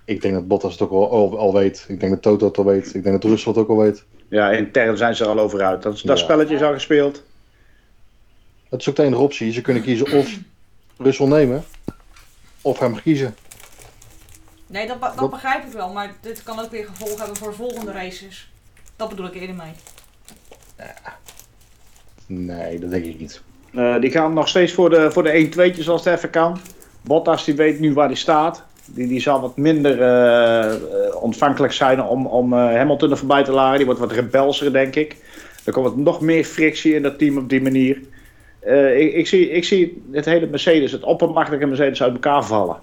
Ik 0.06 0.22
denk 0.22 0.34
dat 0.34 0.48
Bottas 0.48 0.72
het 0.72 0.82
ook 0.82 0.92
al, 0.92 1.12
al, 1.12 1.38
al 1.38 1.54
weet. 1.54 1.86
Ik 1.88 2.00
denk 2.00 2.12
dat 2.12 2.22
Toto 2.22 2.46
het 2.48 2.58
al 2.58 2.66
weet. 2.66 2.96
Ik 2.96 3.04
denk 3.04 3.22
dat 3.22 3.32
Russell 3.32 3.52
het 3.52 3.62
ook 3.62 3.70
al 3.70 3.78
weet. 3.78 4.04
Ja, 4.28 4.52
intern 4.52 4.98
zijn 4.98 5.16
ze 5.16 5.24
er 5.24 5.30
al 5.30 5.40
over 5.40 5.62
uit. 5.62 5.82
Dat, 5.82 5.94
dat 6.04 6.18
Ja. 6.18 6.24
spelletje 6.24 6.56
is 6.56 6.62
al 6.62 6.74
gespeeld. 6.74 7.24
Dat 8.72 8.80
is 8.80 8.90
ook 8.90 8.96
de 8.96 9.04
enige 9.04 9.22
optie. 9.22 9.52
Ze 9.52 9.62
kunnen 9.62 9.84
kiezen 9.84 10.12
of 10.12 10.38
Russell 10.98 11.28
nemen, 11.28 11.64
of 12.62 12.80
hem 12.80 13.02
kiezen. 13.02 13.36
Nee, 14.68 14.88
dat, 14.88 15.18
dat 15.18 15.30
begrijp 15.30 15.66
ik 15.66 15.72
wel. 15.72 15.90
Maar 15.90 16.14
dit 16.22 16.44
kan 16.44 16.60
ook 16.60 16.72
weer 16.72 16.86
gevolgen 16.86 17.18
hebben 17.18 17.38
voor 17.38 17.56
volgende 17.56 17.92
races. 17.92 18.52
Dat 18.96 19.10
bedoel 19.10 19.26
ik 19.26 19.34
eerder 19.34 19.56
mee. 19.56 19.72
Nee, 22.26 22.80
dat 22.80 22.90
denk 22.90 23.06
ik 23.06 23.20
niet. 23.20 23.42
Eh, 23.74 24.00
die 24.00 24.12
gaan 24.12 24.34
nog 24.34 24.48
steeds 24.48 24.74
voor 24.74 24.90
de, 24.90 25.12
voor 25.12 25.24
de 25.24 25.50
1-2'tjes 25.52 25.88
als 25.88 26.06
het 26.06 26.16
even 26.16 26.30
kan. 26.30 26.60
Bottas 27.02 27.46
die 27.46 27.56
weet 27.56 27.80
nu 27.80 27.94
waar 27.94 28.08
hij 28.08 28.16
staat. 28.16 28.64
Die, 28.86 29.08
die 29.08 29.20
zal 29.20 29.42
wat 29.42 29.58
minder 29.58 30.02
eh, 30.02 30.74
eh, 30.74 31.24
ontvankelijk 31.24 31.74
zijn 31.74 32.04
om, 32.04 32.26
om 32.26 32.54
eh, 32.54 32.60
Hamilton 32.60 33.12
er 33.12 33.18
voorbij 33.18 33.44
te 33.44 33.52
lagen. 33.52 33.78
Die 33.78 33.86
wordt 33.86 34.00
wat 34.00 34.12
rebelser, 34.12 34.74
denk 34.74 34.96
ik. 34.96 35.16
Er 35.64 35.74
komt 35.74 35.96
nog 35.96 36.22
meer 36.22 36.44
frictie 36.44 36.94
in 36.94 37.02
dat 37.02 37.18
team 37.18 37.38
op 37.38 37.50
die 37.50 37.62
manier. 37.62 38.02
Eh, 38.62 39.00
ik, 39.00 39.14
ik, 39.14 39.28
zie, 39.28 39.50
ik 39.50 39.64
zie 39.64 40.04
het 40.12 40.26
hele 40.26 40.48
Mercedes, 40.48 40.92
het 40.92 41.04
oppermachtige 41.04 41.66
Mercedes 41.66 42.04
uit 42.04 42.14
elkaar 42.14 42.44
vallen. 42.44 42.78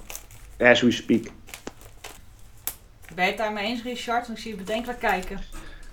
As 0.59 0.81
we 0.81 0.91
speak. 0.91 1.23
Ben 3.15 3.25
je 3.25 3.31
het 3.31 3.41
daarmee 3.41 3.65
eens, 3.65 3.83
Richard? 3.83 4.27
Want 4.27 4.39
ik 4.39 4.45
zie 4.45 4.53
je 4.53 4.57
bedenkelijk 4.57 4.99
kijken. 4.99 5.41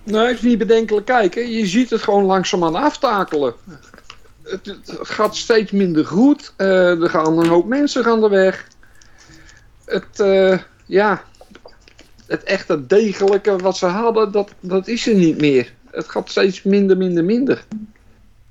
Nee, 0.03 0.27
het 0.27 0.35
is 0.35 0.41
niet 0.41 0.57
bedenkelijk 0.57 1.05
kijken. 1.05 1.49
Je 1.49 1.65
ziet 1.65 1.89
het 1.89 2.01
gewoon 2.01 2.23
langzaamaan 2.23 2.75
aftakelen. 2.75 3.53
Het, 4.43 4.65
het 4.65 5.07
gaat 5.07 5.35
steeds 5.35 5.71
minder 5.71 6.05
goed. 6.05 6.53
Eh, 6.57 7.01
er 7.01 7.09
gaan 7.09 7.39
een 7.39 7.47
hoop 7.47 7.65
mensen 7.65 8.03
gaan 8.03 8.23
er 8.23 8.29
weg. 8.29 8.67
Het, 9.85 10.19
eh, 10.19 10.59
ja, 10.85 11.23
het 12.27 12.43
echte 12.43 12.85
degelijke 12.85 13.57
wat 13.57 13.77
ze 13.77 13.85
hadden, 13.85 14.31
dat, 14.31 14.53
dat 14.59 14.87
is 14.87 15.07
er 15.07 15.15
niet 15.15 15.37
meer. 15.37 15.73
Het 15.91 16.09
gaat 16.09 16.29
steeds 16.29 16.63
minder, 16.63 16.97
minder, 16.97 17.23
minder. 17.23 17.65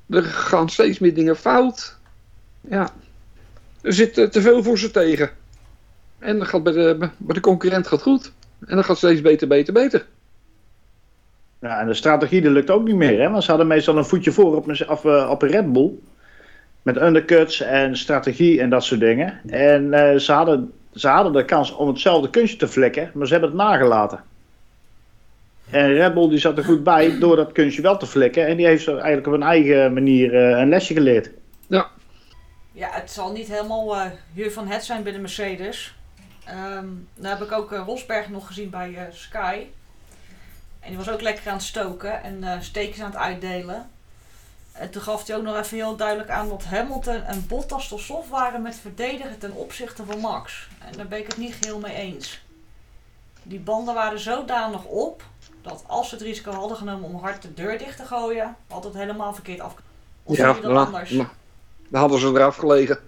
Er 0.09 0.23
gaan 0.23 0.69
steeds 0.69 0.99
meer 0.99 1.15
dingen 1.15 1.37
fout. 1.37 1.99
Ja, 2.61 2.91
er 3.81 3.93
zit 3.93 4.19
eh, 4.19 4.29
te 4.29 4.41
veel 4.41 4.63
voor 4.63 4.79
ze 4.79 4.91
tegen. 4.91 5.31
En 6.19 6.39
dat 6.39 6.49
gaat 6.49 6.63
bij, 6.63 6.73
de, 6.73 6.97
bij 7.19 7.35
de 7.35 7.41
concurrent 7.41 7.87
gaat 7.87 8.03
goed. 8.03 8.33
En 8.67 8.77
dat 8.77 8.85
gaat 8.85 8.97
steeds 8.97 9.21
beter, 9.21 9.49
beter, 9.49 9.73
beter. 9.73 10.07
Ja, 11.61 11.81
en 11.81 11.87
de 11.87 11.95
strategie 11.95 12.51
lukt 12.51 12.71
ook 12.71 12.85
niet 12.85 12.97
meer. 12.97 13.21
Hè? 13.21 13.31
Want 13.31 13.43
ze 13.43 13.49
hadden 13.49 13.67
meestal 13.67 13.97
een 13.97 14.05
voetje 14.05 14.33
voor 14.33 14.57
op 14.57 14.69
een, 14.69 14.89
op, 14.89 15.07
eh, 15.07 15.31
op 15.31 15.43
een 15.43 15.49
Red 15.49 15.73
Bull. 15.73 15.91
Met 16.83 17.03
undercuts 17.03 17.61
en 17.61 17.97
strategie 17.97 18.61
en 18.61 18.71
dat 18.71 18.85
soort 18.85 19.01
dingen. 19.01 19.41
En 19.47 19.93
eh, 19.93 20.19
ze, 20.19 20.33
hadden, 20.33 20.73
ze 20.93 21.09
hadden 21.09 21.33
de 21.33 21.45
kans 21.45 21.73
om 21.73 21.89
hetzelfde 21.89 22.31
kunstje 22.31 22.59
te 22.59 22.69
flikken. 22.69 23.11
Maar 23.15 23.27
ze 23.27 23.33
hebben 23.33 23.51
het 23.51 23.59
nagelaten. 23.59 24.25
En 25.71 25.93
Red 25.93 26.15
Bull 26.15 26.29
die 26.29 26.39
zat 26.39 26.59
er 26.59 26.65
goed 26.65 26.85
bij 26.85 27.19
door 27.19 27.37
dat 27.37 27.53
kunstje 27.53 27.83
wel 27.83 27.97
te 27.97 28.07
flikken. 28.07 28.47
En 28.47 28.57
die 28.57 28.67
heeft 28.67 28.85
zo 28.85 28.97
eigenlijk 28.97 29.27
op 29.27 29.33
een 29.33 29.43
eigen 29.43 29.93
manier 29.93 30.35
eh, 30.35 30.59
een 30.59 30.69
lesje 30.69 30.95
geleerd. 30.95 31.31
Ja, 32.75 32.89
het 32.91 33.11
zal 33.11 33.33
niet 33.33 33.49
helemaal 33.49 33.97
eh 33.97 34.11
hier 34.33 34.53
van 34.53 34.69
het 34.69 34.85
zijn 34.85 35.03
binnen 35.03 35.23
Mercedes. 35.23 35.95
Ehm 36.45 36.87
dan 37.15 37.31
heb 37.31 37.43
ik 37.43 37.53
ook 37.53 37.73
eh, 37.73 37.83
Rosberg 37.87 38.29
nog 38.29 38.47
gezien 38.47 38.71
bij 38.71 38.95
eh, 38.95 39.03
Sky. 39.13 39.67
En 40.81 40.89
die 40.89 40.97
was 40.97 41.11
ook 41.11 41.21
lekker 41.21 41.49
aan 41.49 41.57
het 41.57 41.63
stoken 41.63 42.23
en 42.23 42.45
eh 42.45 42.61
steekjes 42.61 43.01
aan 43.01 43.11
het 43.11 43.21
uitdelen. 43.21 43.91
En 44.73 44.91
toen 44.91 45.03
gaf 45.03 45.27
hij 45.27 45.37
ook 45.37 45.43
nog 45.43 45.59
even 45.59 45.77
heel 45.77 45.97
duidelijk 45.97 46.31
aan 46.31 46.49
dat 46.49 46.65
Hamilton 46.65 47.23
en 47.23 47.47
Bottas 47.47 47.89
te 47.89 47.99
soft 47.99 48.29
waren 48.29 48.63
met 48.63 48.77
verdedigen 48.77 49.39
ten 49.39 49.53
opzichte 49.53 50.05
van 50.05 50.19
Max. 50.19 50.69
En 50.87 50.97
daar 50.97 51.09
ben 51.09 51.19
ik 51.19 51.27
het 51.27 51.37
niet 51.37 51.55
geheel 51.55 51.79
mee 51.79 51.95
eens. 51.95 52.43
Die 53.43 53.61
banden 53.61 53.95
waren 53.95 54.19
zodanig 54.19 54.85
op 54.85 55.23
dat 55.65 55.85
als 55.87 56.09
ze 56.09 56.15
het 56.15 56.25
risico 56.25 56.51
hadden 56.51 56.77
genomen 56.77 57.09
om 57.09 57.15
hard 57.15 57.43
de 57.43 57.55
deur 57.55 57.79
dicht 57.79 57.97
te 57.97 58.05
gooien, 58.05 58.57
had 58.69 58.85
het 58.85 58.95
helemaal 58.95 59.35
verkeerd 59.35 59.61
af. 59.61 59.75
Of 60.23 60.37
je 60.37 60.43
dat 60.43 60.63
nou, 60.63 60.87
anders? 60.87 61.11
nou, 61.11 61.29
dan 61.89 62.01
hadden 62.01 62.19
ze 62.19 62.27
eraf 62.27 62.57
gelegen. 62.57 62.99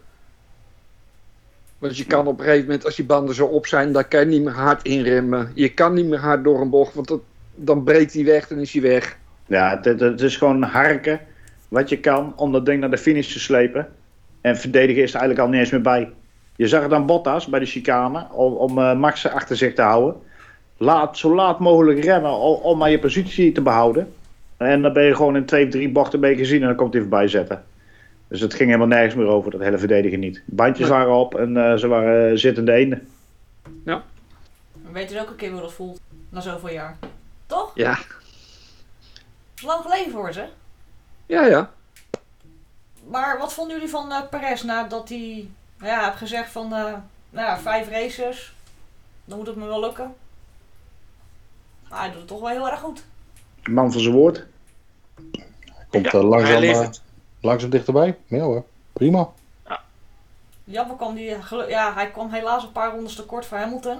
Want 1.78 1.96
je 1.96 2.06
kan 2.06 2.26
op 2.26 2.38
een 2.38 2.44
gegeven 2.44 2.64
moment, 2.64 2.84
als 2.84 2.96
die 2.96 3.04
banden 3.04 3.34
zo 3.34 3.46
op 3.46 3.66
zijn, 3.66 3.92
dan 3.92 4.08
kan 4.08 4.20
je 4.20 4.26
niet 4.26 4.42
meer 4.42 4.54
hard 4.54 4.82
inremmen. 4.82 5.52
Je 5.54 5.68
kan 5.68 5.94
niet 5.94 6.06
meer 6.06 6.18
hard 6.18 6.44
door 6.44 6.60
een 6.60 6.70
bocht, 6.70 6.94
want 6.94 7.08
dat, 7.08 7.20
dan 7.54 7.84
breekt 7.84 8.12
hij 8.12 8.24
weg, 8.24 8.48
dan 8.48 8.58
is 8.58 8.72
hij 8.72 8.82
weg. 8.82 9.18
Ja, 9.46 9.80
het, 9.82 10.20
is 10.20 10.36
gewoon 10.36 10.62
harken 10.62 11.20
wat 11.68 11.88
je 11.88 12.00
kan 12.00 12.32
om 12.36 12.52
dat 12.52 12.66
ding 12.66 12.80
naar 12.80 12.90
de 12.90 12.98
finish 12.98 13.32
te 13.32 13.40
slepen. 13.40 13.88
En 14.40 14.56
verdedigen 14.56 15.02
is 15.02 15.14
er 15.14 15.20
eigenlijk 15.20 15.48
al 15.48 15.52
niet 15.52 15.60
eens 15.60 15.70
meer 15.70 15.80
bij. 15.80 16.12
Je 16.56 16.68
zag 16.68 16.82
het 16.82 16.92
aan 16.92 17.06
Bottas 17.06 17.46
bij 17.46 17.60
de 17.60 17.66
chicane 17.66 18.26
om, 18.32 18.52
om 18.52 18.78
eh, 18.78 18.94
Max 18.94 19.28
achter 19.28 19.56
zich 19.56 19.74
te 19.74 19.82
houden. 19.82 20.16
Laat, 20.76 21.18
zo 21.18 21.34
laat 21.34 21.58
mogelijk 21.58 22.04
remmen 22.04 22.32
om, 22.32 22.54
om 22.62 22.78
maar 22.78 22.90
je 22.90 22.98
positie 22.98 23.52
te 23.52 23.62
behouden. 23.62 24.14
En 24.56 24.82
dan 24.82 24.92
ben 24.92 25.04
je 25.04 25.14
gewoon 25.14 25.36
in 25.36 25.44
twee, 25.46 25.68
drie 25.68 25.88
bochten 25.88 26.20
je 26.20 26.36
gezien 26.36 26.60
en 26.60 26.66
dan 26.66 26.76
komt 26.76 26.92
hij 26.92 27.02
voorbij 27.02 27.28
zetten. 27.28 27.64
Dus 28.28 28.40
het 28.40 28.54
ging 28.54 28.68
helemaal 28.68 28.96
nergens 28.96 29.14
meer 29.14 29.26
over, 29.26 29.50
dat 29.50 29.60
hele 29.60 29.78
verdedigen 29.78 30.18
niet. 30.20 30.42
Bandjes 30.44 30.88
Nee. 30.88 30.98
waren 30.98 31.14
op 31.14 31.34
en 31.34 31.56
eh, 31.56 31.76
ze 31.76 31.86
waren 31.86 32.30
eh, 32.30 32.36
zittende 32.36 32.72
eenden. 32.72 33.08
We 33.84 34.92
weten 34.92 35.14
dus 35.14 35.22
ook 35.22 35.30
een 35.30 35.36
keer 35.36 35.50
hoe 35.50 35.60
dat 35.60 35.72
voelt. 35.72 36.00
Na 36.28 36.40
zoveel 36.40 36.70
jaar. 36.70 36.96
Toch? 37.46 37.70
Ja, 37.74 37.98
lang 39.62 39.82
geleden 39.82 40.12
voor 40.12 40.32
ze. 40.32 40.44
ja, 41.26 41.46
ja. 41.46 41.70
Maar 43.08 43.38
wat 43.38 43.52
vonden 43.52 43.76
jullie 43.76 43.90
van 43.90 44.12
eh 44.12 44.28
Perez 44.30 44.62
nadat 44.62 45.08
hij 45.08 45.48
ja, 45.80 46.04
heeft 46.04 46.16
gezegd 46.16 46.50
van 46.50 46.64
eh, 46.64 46.92
nou 47.30 47.46
ja, 47.46 47.58
vijf 47.58 47.90
races, 47.90 48.54
dan 49.24 49.38
moet 49.38 49.46
het 49.46 49.56
me 49.56 49.66
wel 49.66 49.80
lukken. 49.80 50.14
Maar 51.90 51.98
hij 52.00 52.08
doet 52.10 52.18
het 52.18 52.28
toch 52.28 52.40
wel 52.40 52.48
heel 52.48 52.70
erg 52.70 52.80
goed. 52.80 53.04
Man 53.64 53.92
van 53.92 54.00
zijn 54.00 54.14
woord. 54.14 54.44
Komt 55.88 56.04
Ja, 56.04 56.10
eh, 56.10 56.12
hij 56.12 56.22
langzaam, 56.22 56.62
eh, 56.62 56.88
langzaam 57.40 57.70
dichterbij. 57.70 58.18
Ja 58.26 58.38
hoor, 58.40 58.64
prima. 58.92 59.28
Jammer 60.64 60.96
kwam 60.96 61.14
die, 61.14 61.42
gelu- 61.42 61.68
ja, 61.68 61.94
hij 61.94 62.10
kwam 62.10 62.30
helaas 62.32 62.62
een 62.62 62.72
paar 62.72 62.90
rondes 62.92 63.14
te 63.14 63.24
kort 63.24 63.46
voor 63.46 63.58
Hamilton. 63.58 63.98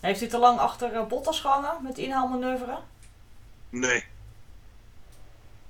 Heeft 0.00 0.20
hij 0.20 0.28
te 0.28 0.38
lang 0.38 0.58
achter 0.58 0.92
eh, 0.94 1.06
Bottas 1.06 1.40
gehangen 1.40 1.70
met 1.82 1.98
inhaalmanoeuvre? 1.98 2.78
Nee. 3.70 4.04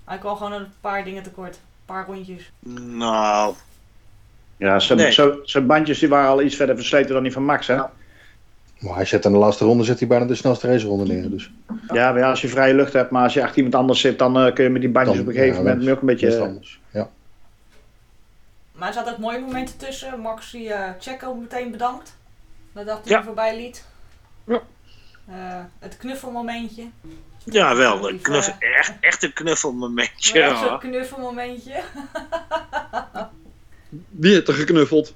Hij 0.04 0.18
kwam 0.18 0.37
gewoon 0.37 0.52
een 0.52 0.73
paar 0.80 1.04
dingen 1.04 1.23
tekort. 1.23 1.54
Een 1.54 1.61
paar 1.85 2.07
rondjes. 2.07 2.52
Nou, 2.59 3.54
Ja, 4.57 4.78
zijn, 4.78 4.99
Nee. 4.99 5.12
zo- 5.12 5.38
zijn 5.45 5.66
bandjes 5.66 5.99
die 5.99 6.09
waren 6.09 6.30
al 6.30 6.42
iets 6.42 6.57
verder 6.57 6.76
versleten 6.76 7.14
dan 7.14 7.23
die 7.23 7.33
van 7.33 7.45
Max, 7.45 7.66
hè? 7.66 7.75
Ja. 7.75 7.92
Maar 8.78 8.94
hij 8.94 9.04
zet 9.04 9.25
in 9.25 9.32
de 9.32 9.38
laatste 9.38 9.64
ronde 9.64 9.85
zet 9.85 9.99
hij 9.99 10.08
bijna 10.08 10.25
de 10.25 10.35
snelste 10.35 10.66
raceronde 10.66 11.14
neer. 11.14 11.30
Dus 11.30 11.50
Ja, 11.92 12.11
maar 12.12 12.18
ja, 12.18 12.30
als 12.30 12.40
je 12.40 12.49
vrije 12.49 12.75
lucht 12.75 12.92
hebt, 12.92 13.11
maar 13.11 13.23
als 13.23 13.35
je 13.35 13.40
achter 13.42 13.56
iemand 13.56 13.75
anders 13.75 14.00
zit, 14.00 14.18
dan 14.18 14.38
eh, 14.38 14.54
kun 14.54 14.64
je 14.64 14.70
met 14.70 14.80
die 14.80 14.90
bandjes 14.90 15.16
Dan- 15.16 15.25
op 15.26 15.30
een 15.30 15.38
gegeven 15.38 15.64
ja, 15.64 15.70
moment 15.70 15.90
ook 15.90 16.00
een 16.00 16.06
beetje. 16.06 16.26
het 16.30 16.40
anders. 16.40 16.80
Ja. 16.90 17.11
Maar 18.73 18.88
er 18.88 18.94
zaten 18.94 19.12
ook 19.12 19.18
mooie 19.18 19.38
momenten 19.40 19.76
tussen. 19.76 20.20
Max 20.20 20.50
die 20.50 20.73
eh 20.73 20.90
Checo 21.00 21.35
meteen 21.35 21.70
bedankt. 21.70 22.16
Nadat 22.73 22.99
hij 23.02 23.12
Ja. 23.12 23.18
er 23.18 23.25
voorbij 23.25 23.56
liet. 23.56 23.85
Ja. 24.47 24.61
Eh, 25.28 25.35
het 25.78 25.97
knuffelmomentje. 25.97 26.85
ja 27.44 27.76
wel. 27.76 28.08
Een 28.08 28.20
knuffel, 28.20 28.52
eh, 28.58 28.78
echt, 28.78 28.92
echt 29.00 29.23
een 29.23 29.32
knuffelmomentje. 29.32 30.42
Zo'n 30.56 30.68
hoor. 30.68 30.78
knuffelmomentje. 30.78 31.80
Wie 34.08 34.32
heeft 34.32 34.49
er 34.49 34.54
geknuffeld? 34.54 35.14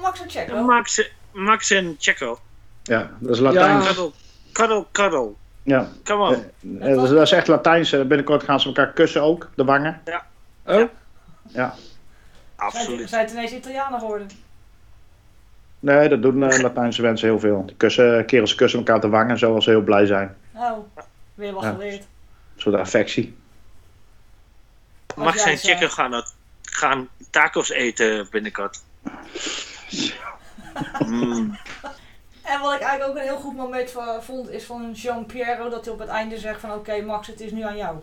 Max 0.00 0.20
en 0.22 0.30
Checo. 0.30 0.62
Max, 0.62 1.10
Max 1.32 1.70
en 1.70 1.94
Checo. 1.98 2.38
Ja, 2.86 3.10
dat 3.18 3.34
is 3.34 3.38
Latijns. 3.40 3.84
Ja, 3.84 3.90
Cuddle, 3.92 4.10
cuddle, 4.52 4.84
cuddle. 4.92 5.30
ja. 5.62 5.88
Come 6.04 6.22
on. 6.22 6.34
Eh, 6.80 6.94
dat, 6.94 7.04
is, 7.04 7.10
dat 7.10 7.22
is 7.22 7.32
echt 7.32 7.46
Latijns. 7.46 7.92
Eh, 7.92 8.00
Binnenkort 8.00 8.42
gaan 8.42 8.60
ze 8.60 8.66
elkaar 8.66 8.92
kussen 8.92 9.22
ook, 9.22 9.50
de 9.54 9.64
wangen. 9.64 10.02
Oh, 10.64 10.74
Ja. 10.74 10.88
Zijn, 11.52 11.72
Absoluut. 12.56 13.08
zijn 13.08 13.22
het 13.24 13.30
ineens 13.32 13.52
Italianen 13.52 14.00
geworden? 14.00 14.28
Nee, 15.78 16.08
dat 16.08 16.22
doen 16.22 16.42
eh, 16.42 16.58
Latijnse 16.60 17.02
mensen 17.02 17.28
heel 17.28 17.38
veel. 17.40 17.66
Die 17.66 17.76
kussen, 17.76 18.26
kerels 18.26 18.54
kussen 18.54 18.78
elkaar 18.78 19.00
de 19.00 19.08
wangen, 19.08 19.38
zoals 19.38 19.64
ze 19.64 19.70
heel 19.70 19.80
blij 19.82 20.06
zijn. 20.06 20.36
Oh, 20.54 20.78
weer 21.34 21.52
wat 21.52 21.62
Ja. 21.62 21.70
geleerd. 21.70 22.00
Een 22.54 22.60
soort 22.62 22.74
affectie. 22.74 23.36
Max 25.16 25.42
jij 25.42 25.52
en 25.52 25.58
zei- 25.58 25.76
Checo 25.76 25.88
gaan, 25.88 26.22
gaan 26.62 27.08
tacos 27.30 27.70
eten 27.70 28.26
binnenkort. 28.30 28.82
Mm. 31.06 31.56
En 32.46 32.60
wat 32.60 32.74
ik 32.74 32.80
eigenlijk 32.80 33.10
ook 33.10 33.16
een 33.16 33.28
heel 33.28 33.36
goed 33.40 33.56
moment 33.56 33.94
vond, 34.20 34.50
is 34.50 34.64
van 34.64 34.92
Jean-Pierre 34.92 35.70
dat 35.70 35.84
hij 35.84 35.94
op 35.94 36.00
het 36.00 36.08
einde 36.08 36.38
zegt 36.38 36.60
van 36.60 36.72
oké 36.72 37.00
Max, 37.00 37.26
het 37.26 37.40
is 37.40 37.50
nu 37.50 37.62
aan 37.62 37.76
jou. 37.76 37.96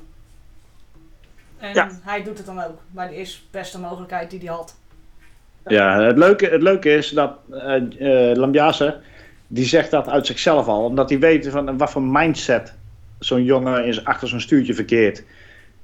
En 1.57 1.73
Ja. 1.73 1.89
hij 2.03 2.23
doet 2.23 2.37
het 2.37 2.45
dan 2.45 2.63
ook, 2.63 2.77
bij 2.91 3.07
de 3.07 3.15
eerste 3.15 3.39
beste 3.51 3.79
mogelijkheid 3.79 4.29
die 4.29 4.39
hij 4.39 4.47
had. 4.47 4.75
Ja, 5.67 6.01
het 6.01 6.17
leuke, 6.17 6.45
het 6.45 6.61
leuke 6.61 6.89
is 6.93 7.09
dat 7.09 7.31
eh, 7.51 7.81
Lambiase, 8.33 8.97
die 9.47 9.65
zegt 9.65 9.91
dat 9.91 10.09
uit 10.09 10.25
zichzelf 10.25 10.67
al. 10.67 10.83
Omdat 10.83 11.09
hij 11.09 11.19
weet 11.19 11.47
van 11.49 11.77
wat 11.77 11.91
voor 11.91 12.01
mindset 12.01 12.73
zo'n 13.19 13.43
jongen 13.43 13.85
is 13.85 14.05
achter 14.05 14.27
zo'n 14.27 14.39
stuurtje 14.39 14.73
verkeert. 14.73 15.23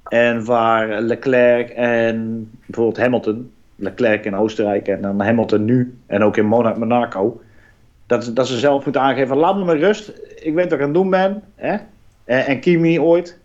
En 0.08 0.46
waar 0.46 1.02
Leclerc 1.02 1.70
en 1.70 2.50
bijvoorbeeld 2.66 2.98
Hamilton, 2.98 3.52
Leclerc 3.76 4.26
in 4.26 4.36
Oostenrijk 4.36 4.88
en 4.88 5.02
dan 5.02 5.22
Hamilton 5.22 5.66
nu 5.66 5.98
en 6.06 6.24
ook 6.24 6.38
in 6.38 6.46
Mona- 6.46 6.78
Monaco, 6.78 7.42
dat, 8.10 8.32
dat 8.34 8.48
ze 8.48 8.58
zelf 8.58 8.84
moeten 8.84 9.02
aangeven, 9.02 9.38
laat 9.38 9.56
me 9.56 9.64
maar 9.64 9.78
rust, 9.78 10.12
ik 10.36 10.54
weet 10.54 10.64
wat 10.64 10.74
ik 10.74 10.80
aan 10.80 10.84
het 10.86 10.94
doen 10.94 11.10
ben. 11.10 11.44
Hè? 11.56 11.78
En, 12.26 12.46
en 12.46 12.60
Kimi 12.60 13.00
ooit. 13.00 13.38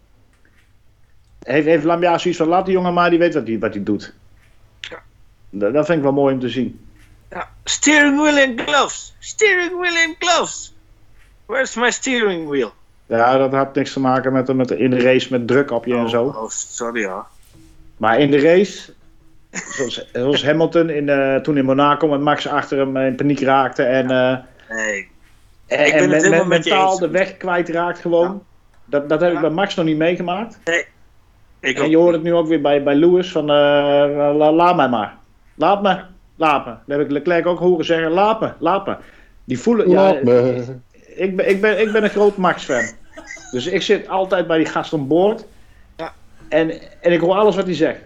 Heeft, 1.42 1.66
heeft 1.66 1.85
Lambiase 1.85 2.21
zoiets 2.21 2.40
van, 2.40 2.49
laat 2.49 2.64
die 2.64 2.75
jongen 2.75 2.94
maar, 2.94 3.11
die 3.11 3.18
weet 3.18 3.35
wat 3.35 3.47
hij 3.47 3.59
wat 3.59 3.75
hij 3.75 3.83
doet. 3.83 4.14
Dat, 5.50 5.73
dat 5.73 5.87
vind 5.87 5.99
ik 5.99 6.04
wel 6.04 6.12
mooi 6.12 6.35
om 6.35 6.40
te 6.40 6.49
zien. 6.49 6.80
Ja. 7.30 7.49
Steering 7.64 8.21
wheel 8.21 8.47
and 8.47 8.61
gloves. 8.61 9.14
Steering 9.18 9.78
wheel 9.78 10.06
and 10.06 10.16
gloves. 10.18 10.75
Where's 11.47 11.75
my 11.76 11.90
steering 11.90 12.49
wheel? 12.49 12.73
Ja, 13.06 13.38
dat 13.38 13.52
had 13.52 13.75
niks 13.75 13.92
te 13.92 14.00
maken 14.00 14.33
met, 14.33 14.54
met 14.54 14.71
in 14.71 14.90
de 14.90 15.00
race 15.00 15.28
met 15.30 15.47
druk 15.47 15.71
op 15.71 15.85
je 15.85 15.97
en 15.97 16.09
zo. 16.09 16.25
Oh, 16.25 16.42
oh, 16.42 16.49
sorry 16.49 17.04
hoor. 17.04 17.26
Maar 17.97 18.18
in 18.18 18.30
de 18.30 18.40
race, 18.40 18.92
zoals, 19.50 20.11
zoals 20.12 20.44
Hamilton 20.44 20.90
in, 20.90 21.09
eh, 21.09 21.37
toen 21.37 21.56
in 21.56 21.64
Monaco 21.64 22.09
met 22.09 22.21
Max 22.21 22.49
achter 22.49 22.78
hem 22.78 22.97
in 22.97 23.14
paniek 23.14 23.40
raakte 23.40 23.83
en, 23.83 24.11
eh, 24.11 24.37
Nee. 24.74 25.08
en, 25.66 25.86
Ik 25.86 25.92
ben 25.92 25.92
en 25.92 26.00
het 26.00 26.08
men- 26.10 26.16
helemaal 26.22 26.38
men- 26.38 26.48
met 26.48 26.64
je 26.64 26.70
mentaal 26.70 26.90
eens. 26.90 27.00
de 27.00 27.08
weg 27.08 27.36
kwijtraakt 27.36 27.98
gewoon. 27.98 28.42
Dat, 28.84 29.08
dat 29.08 29.20
heb 29.20 29.32
ik 29.32 29.40
bij 29.40 29.50
Max 29.50 29.74
nog 29.74 29.84
niet 29.84 29.96
meegemaakt. 29.96 30.58
Ik 31.60 31.78
En 31.78 31.90
je 31.90 31.96
hoort 31.96 32.14
het 32.14 32.22
nu 32.22 32.34
ook 32.34 32.46
weer 32.46 32.60
bij, 32.60 32.82
bij 32.82 32.94
Lewis 32.94 33.32
van 33.32 33.42
eh, 33.42 33.54
la- 34.36 34.52
laat 34.52 34.76
mij 34.76 34.88
maar. 34.88 35.16
Laat 35.54 35.82
me, 35.82 36.00
laat 36.36 36.66
me. 36.66 36.70
Dat 36.86 36.96
heb 36.98 37.00
ik 37.00 37.10
Leclerc 37.10 37.46
ook 37.46 37.58
horen 37.58 37.84
zeggen, 37.84 38.10
laat 38.10 38.40
me, 38.40 38.52
laat 38.58 38.86
me. 38.86 38.96
Die 39.44 39.58
voelen, 39.60 39.90
ja, 39.90 40.12
me. 40.22 40.64
ik 41.14 41.36
ben, 41.36 41.48
ik, 41.50 41.60
ben, 41.60 41.80
ik 41.80 41.92
ben 41.92 42.04
een 42.04 42.10
groot 42.10 42.36
Max-fan. 42.36 42.84
Dus 43.50 43.66
ik 43.66 43.82
zit 43.82 44.08
altijd 44.08 44.46
bij 44.46 44.56
die 44.56 44.66
gast 44.66 44.92
aan 44.92 45.06
boord. 45.08 45.44
Ja. 45.96 46.12
En, 46.48 46.70
en 47.00 47.12
ik 47.12 47.20
hoor 47.20 47.34
alles 47.34 47.56
wat 47.56 47.64
hij 47.64 47.74
zegt. 47.74 48.00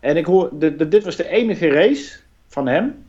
En 0.00 0.16
ik 0.16 0.24
hoor, 0.26 0.48
de, 0.52 0.76
de- 0.76 0.88
dit 0.88 1.04
was 1.04 1.16
de 1.16 1.28
enige 1.28 1.68
race 1.68 2.16
van 2.48 2.66
hem. 2.66 3.06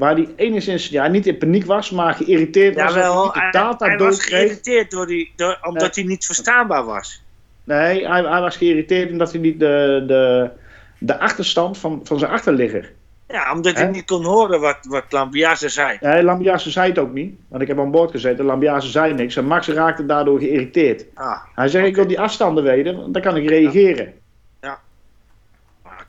Waar 0.00 0.14
hij 0.14 0.28
enigszins, 0.36 0.88
ja, 0.88 1.06
niet 1.06 1.26
in 1.26 1.38
paniek 1.38 1.64
was, 1.64 1.90
maar 1.90 2.14
geïrriteerd 2.14 2.74
was. 2.74 2.84
dat 2.84 2.94
hij 2.94 3.02
Jawel, 3.02 3.32
de 3.32 3.48
data 3.50 3.86
hij 3.86 3.96
was 3.98 4.24
geïrriteerd 4.24 4.90
door 4.90 5.06
die, 5.06 5.32
door, 5.36 5.58
omdat 5.62 5.94
hij 5.94 6.04
niet 6.04 6.26
verstaanbaar 6.26 6.84
was. 6.84 7.22
Nee, 7.64 8.08
hij, 8.08 8.22
hij 8.22 8.40
was 8.40 8.56
geïrriteerd 8.56 9.10
omdat 9.10 9.32
hij 9.32 9.40
niet 9.40 9.60
de, 9.60 10.04
de, 10.06 10.50
de 10.98 11.18
achterstand 11.18 11.78
van, 11.78 12.00
van 12.04 12.18
zijn 12.18 12.30
achterligger. 12.30 12.92
Ja, 13.28 13.52
omdat 13.52 13.76
hij 13.76 13.86
niet 13.86 14.04
kon 14.04 14.24
horen 14.24 14.60
wat, 14.60 14.78
wat 14.88 15.04
Lambiase 15.08 15.68
zei. 15.68 15.98
Nee, 16.00 16.22
Lambiase 16.22 16.70
zei 16.70 16.88
het 16.88 16.98
ook 16.98 17.12
niet. 17.12 17.34
Want 17.48 17.62
ik 17.62 17.68
heb 17.68 17.78
aan 17.78 17.90
boord 17.90 18.10
gezeten. 18.10 18.44
Lambiase 18.44 18.88
zei 18.88 19.14
niks. 19.14 19.36
En 19.36 19.44
Max 19.46 19.68
raakte 19.68 20.06
daardoor 20.06 20.38
geïrriteerd. 20.38 21.04
Ah, 21.14 21.42
Hij 21.54 21.68
zei, 21.68 21.86
ik 21.86 21.94
wil 21.94 22.06
die 22.06 22.20
afstanden 22.20 22.64
weten, 22.64 22.96
want 22.96 23.12
dan 23.12 23.22
kan 23.22 23.36
ik 23.36 23.48
reageren. 23.48 24.12
ah, 24.60 24.72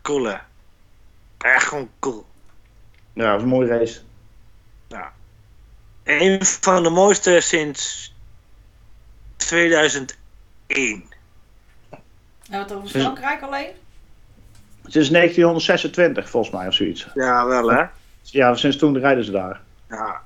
cool 0.02 0.24
hè. 0.24 0.36
Echt 1.38 1.68
gewoon 1.68 1.90
cool. 2.00 2.26
Ja, 3.14 3.24
dat 3.24 3.34
was 3.34 3.42
een 3.42 3.48
mooie 3.48 3.68
race. 3.68 4.00
Een 6.04 6.46
van 6.46 6.84
de 6.84 6.90
mooiste 6.90 7.40
sinds 7.42 8.14
2001. 9.36 10.16
En 10.68 11.04
wat 12.50 12.74
over 12.74 12.90
Frankrijk 12.90 13.42
alleen? 13.42 13.70
Sinds 14.86 15.10
1926 15.10 16.30
volgens 16.30 16.54
mij 16.54 16.68
of 16.68 16.74
zoiets. 16.74 17.08
Ja, 17.14 17.46
wel 17.46 17.72
hè. 17.72 17.84
Ja, 18.22 18.56
sinds 18.56 18.78
toen 18.78 18.98
rijden 19.00 19.26
ze 19.26 19.32
daar. 19.32 19.62
Ja, 19.90 20.22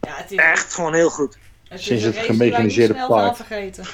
Ja, 0.00 0.14
het 0.16 0.30
is, 0.32 0.38
echt 0.38 0.74
gewoon 0.74 0.94
heel 0.94 1.10
goed. 1.10 1.38
het 1.68 1.78
is 1.78 1.84
Sinds 1.86 2.04
een 2.04 2.12
het 2.14 2.24
gemechaniseerde 2.24 2.94
paard. 2.94 3.36
gaan 3.36 3.36
vergeten. 3.36 3.84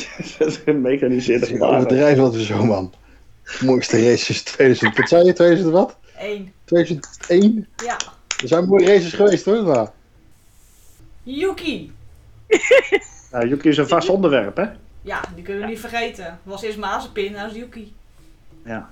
Mechaniseerde 0.75 1.47
Je 1.49 1.59
paarden. 1.59 1.77
overdrijft 1.79 2.19
wat 2.21 2.35
we 2.35 2.45
zo, 2.45 2.65
man. 2.65 2.93
Mooiste 3.61 3.97
race 4.11 4.31
is 4.33 4.43
2000. 4.43 4.97
Wat 4.97 5.09
zei 5.09 5.25
je? 5.25 5.33
2000 5.33 5.73
wat? 5.73 5.97
Eén. 6.19 6.53
2001? 6.65 7.67
Ja. 7.85 7.97
Er 8.43 8.49
zijn 8.49 8.69
mooie 8.69 8.87
races 8.87 9.13
geweest 9.13 9.45
hoor. 9.45 9.63
Maar. 9.63 9.93
Yuki. 11.23 11.93
Ja, 13.31 13.45
Yuki 13.51 13.69
is 13.69 13.77
een 13.77 13.89
vast 13.89 14.09
onderwerp, 14.09 14.57
hè? 14.57 14.67
Ja, 15.03 15.21
die 15.35 15.45
kunnen 15.45 15.63
we 15.63 15.69
niet 15.69 15.81
vergeten. 15.81 16.39
Was 16.43 16.63
eerst 16.63 16.79
Mazepin, 16.79 17.33
nou 17.33 17.49
is 17.51 17.57
Yuki. 17.57 17.95
Ja. 18.65 18.91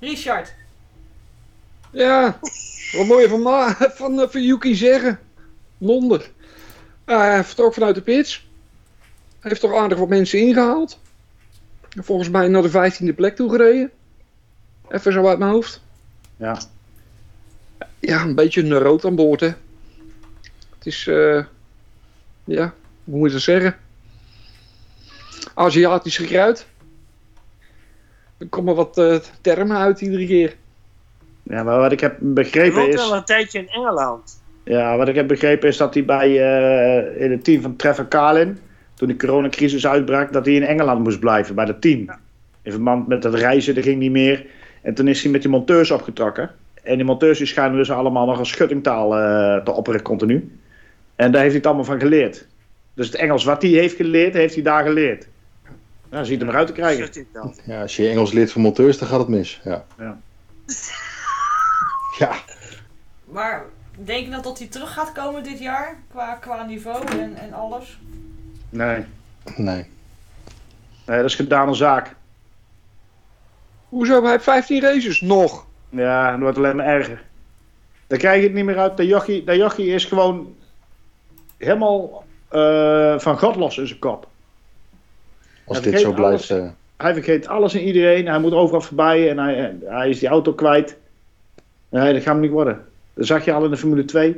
Richard. 0.00 0.54
Ja, 1.90 2.38
wat 2.96 3.06
moet 3.06 3.20
je 3.20 3.28
van, 3.28 3.42
Ma 3.42 3.74
van, 3.94 4.20
eh, 4.20 4.28
van 4.28 4.42
Yuki 4.42 4.74
zeggen? 4.74 5.20
Wonder. 5.78 6.30
Ah, 7.04 7.20
hij 7.20 7.44
vertrok 7.44 7.74
vanuit 7.74 7.94
de 7.94 8.00
pits. 8.02 8.48
Hij 9.42 9.50
heeft 9.50 9.60
toch 9.60 9.74
aardig 9.74 9.98
wat 9.98 10.08
mensen 10.08 10.38
ingehaald. 10.38 10.98
En 11.96 12.04
Volgens 12.04 12.28
mij 12.28 12.48
naar 12.48 12.62
de 12.62 12.92
15e 13.10 13.14
plek 13.14 13.36
toe 13.36 13.50
gereden. 13.50 13.90
Even 14.88 15.12
zo 15.12 15.26
uit 15.26 15.38
mijn 15.38 15.50
hoofd. 15.50 15.80
Ja. 16.36 16.60
Ja, 17.98 18.22
een 18.22 18.34
beetje 18.34 18.62
een 18.62 18.78
rood 18.78 19.04
aan 19.04 19.14
boord, 19.14 19.40
hè. 19.40 19.46
Het 20.76 20.86
is, 20.86 21.06
eh, 21.06 21.44
ja, 22.44 22.74
hoe 23.04 23.18
moet 23.18 23.28
je 23.28 23.34
dat 23.34 23.42
zeggen? 23.42 23.76
Aziatisch 25.54 26.16
gekruid. 26.16 26.66
Er 28.38 28.48
komen 28.48 28.74
wat 28.74 28.98
eh, 28.98 29.16
termen 29.40 29.76
uit 29.76 30.00
iedere 30.00 30.26
keer. 30.26 30.56
ja, 31.42 31.62
maar 31.62 31.78
wat 31.78 31.92
ik 31.92 32.00
heb 32.00 32.18
Hij 32.20 32.32
begrepen 32.32 32.80
woont 32.80 32.94
is... 32.94 33.00
al 33.00 33.16
een 33.16 33.24
tijdje 33.24 33.58
in 33.58 33.68
Engeland. 33.68 34.40
Ja, 34.64 34.96
wat 34.96 35.08
ik 35.08 35.14
heb 35.14 35.28
begrepen 35.28 35.68
is 35.68 35.76
dat 35.76 35.94
hij 35.94 36.04
bij, 36.04 36.28
eh, 36.28 37.22
in 37.24 37.30
het 37.30 37.44
team 37.44 37.62
van 37.62 37.76
Trevor 37.76 38.08
Carlin, 38.08 38.58
toen 39.02 39.10
de 39.10 39.26
coronacrisis 39.26 39.86
uitbrak, 39.86 40.32
dat 40.32 40.44
hij 40.44 40.54
in 40.54 40.62
Engeland 40.62 41.02
moest 41.02 41.20
blijven 41.20 41.54
bij 41.54 41.64
het 41.64 41.80
team. 41.80 42.10
In 42.62 42.70
verband 42.70 43.06
met 43.06 43.24
het 43.24 43.34
reizen, 43.34 43.74
dat 43.74 43.84
ging 43.84 43.98
niet 43.98 44.10
meer. 44.10 44.46
En 44.82 44.94
toen 44.94 45.08
is 45.08 45.22
hij 45.22 45.32
met 45.32 45.42
die 45.42 45.50
monteurs 45.50 45.90
opgetrokken. 45.90 46.50
En 46.82 46.96
die 46.96 47.04
monteurs 47.04 47.38
die 47.38 47.46
schijnen 47.46 47.76
dus 47.76 47.90
allemaal 47.90 48.26
nog 48.26 48.38
een 48.38 48.46
schuttingtaal 48.46 49.18
eh, 49.18 49.64
te 49.64 49.72
opperen 49.72 50.02
continu. 50.02 50.58
En 51.16 51.32
daar 51.32 51.40
heeft 51.40 51.52
hij 51.52 51.56
het 51.56 51.66
allemaal 51.66 51.84
van 51.84 52.00
geleerd. 52.00 52.46
Dus 52.94 53.06
het 53.06 53.14
Engels 53.14 53.44
wat 53.44 53.62
hij 53.62 53.70
heeft 53.70 53.96
geleerd, 53.96 54.34
heeft 54.34 54.54
hij 54.54 54.62
daar 54.62 54.84
geleerd. 54.84 55.28
Nou, 56.10 56.24
ziet 56.24 56.40
hem 56.40 56.48
eruit 56.48 56.66
te 56.66 56.72
krijgen. 56.72 57.26
Ja, 57.64 57.82
als 57.82 57.96
je 57.96 58.08
Engels 58.08 58.32
leert 58.32 58.52
van 58.52 58.62
monteurs, 58.62 58.98
dan 58.98 59.08
gaat 59.08 59.18
het 59.18 59.28
mis. 59.28 59.60
Ja. 59.64 59.84
Ja. 59.98 60.18
Ja, 62.18 62.34
Maar 63.24 63.64
denk 64.04 64.24
je 64.24 64.30
dat, 64.30 64.44
dat 64.44 64.58
hij 64.58 64.68
terug 64.68 64.92
gaat 64.92 65.12
komen 65.12 65.42
dit 65.42 65.58
jaar? 65.58 65.96
Qua, 66.10 66.34
qua 66.34 66.64
niveau 66.64 67.06
en, 67.18 67.36
en 67.36 67.52
alles? 67.52 67.98
Nee. 68.72 69.04
nee. 69.56 69.86
nee, 71.06 71.16
dat 71.16 71.24
is 71.24 71.34
gedaan 71.34 71.68
een 71.68 71.74
zaak. 71.74 72.14
Hoezo? 73.88 74.22
Hij 74.22 74.30
heeft 74.30 74.44
15 74.44 74.80
races. 74.80 75.20
Nog. 75.20 75.66
Ja, 75.88 76.30
dat 76.30 76.40
wordt 76.40 76.56
alleen 76.58 76.76
maar 76.76 76.86
erger. 76.86 77.22
Dan 78.06 78.18
krijg 78.18 78.36
je 78.40 78.46
het 78.46 78.54
niet 78.56 78.64
meer 78.64 78.78
uit. 78.78 78.96
De 78.96 79.06
jochie, 79.06 79.44
de 79.44 79.56
jochie 79.56 79.86
is 79.86 80.04
gewoon 80.04 80.54
helemaal 81.56 82.24
eh, 82.48 83.18
van 83.18 83.38
God 83.38 83.56
los 83.56 83.78
in 83.78 83.86
zijn 83.86 83.98
kop. 83.98 84.28
Als 85.64 85.82
dit 85.82 86.00
zo 86.00 86.12
blijft. 86.12 86.50
alles. 86.50 86.62
eh, 86.64 86.70
Hij 86.96 87.12
vergeet 87.14 87.46
alles 87.46 87.74
en 87.74 87.80
iedereen. 87.86 88.26
Hij 88.26 88.38
moet 88.40 88.52
overal 88.52 88.80
voorbij 88.80 89.30
en 89.30 89.38
hij, 89.38 89.76
hij 89.84 90.08
is 90.08 90.18
die 90.18 90.28
auto 90.28 90.52
kwijt. 90.52 90.96
Nee, 91.88 92.12
dat 92.12 92.22
gaat 92.22 92.32
hem 92.32 92.40
niet 92.42 92.50
worden. 92.50 92.86
Dat 93.14 93.26
zag 93.26 93.44
je 93.44 93.52
al 93.52 93.64
in 93.64 93.70
de 93.70 93.76
Formule 93.76 94.04
2. 94.04 94.32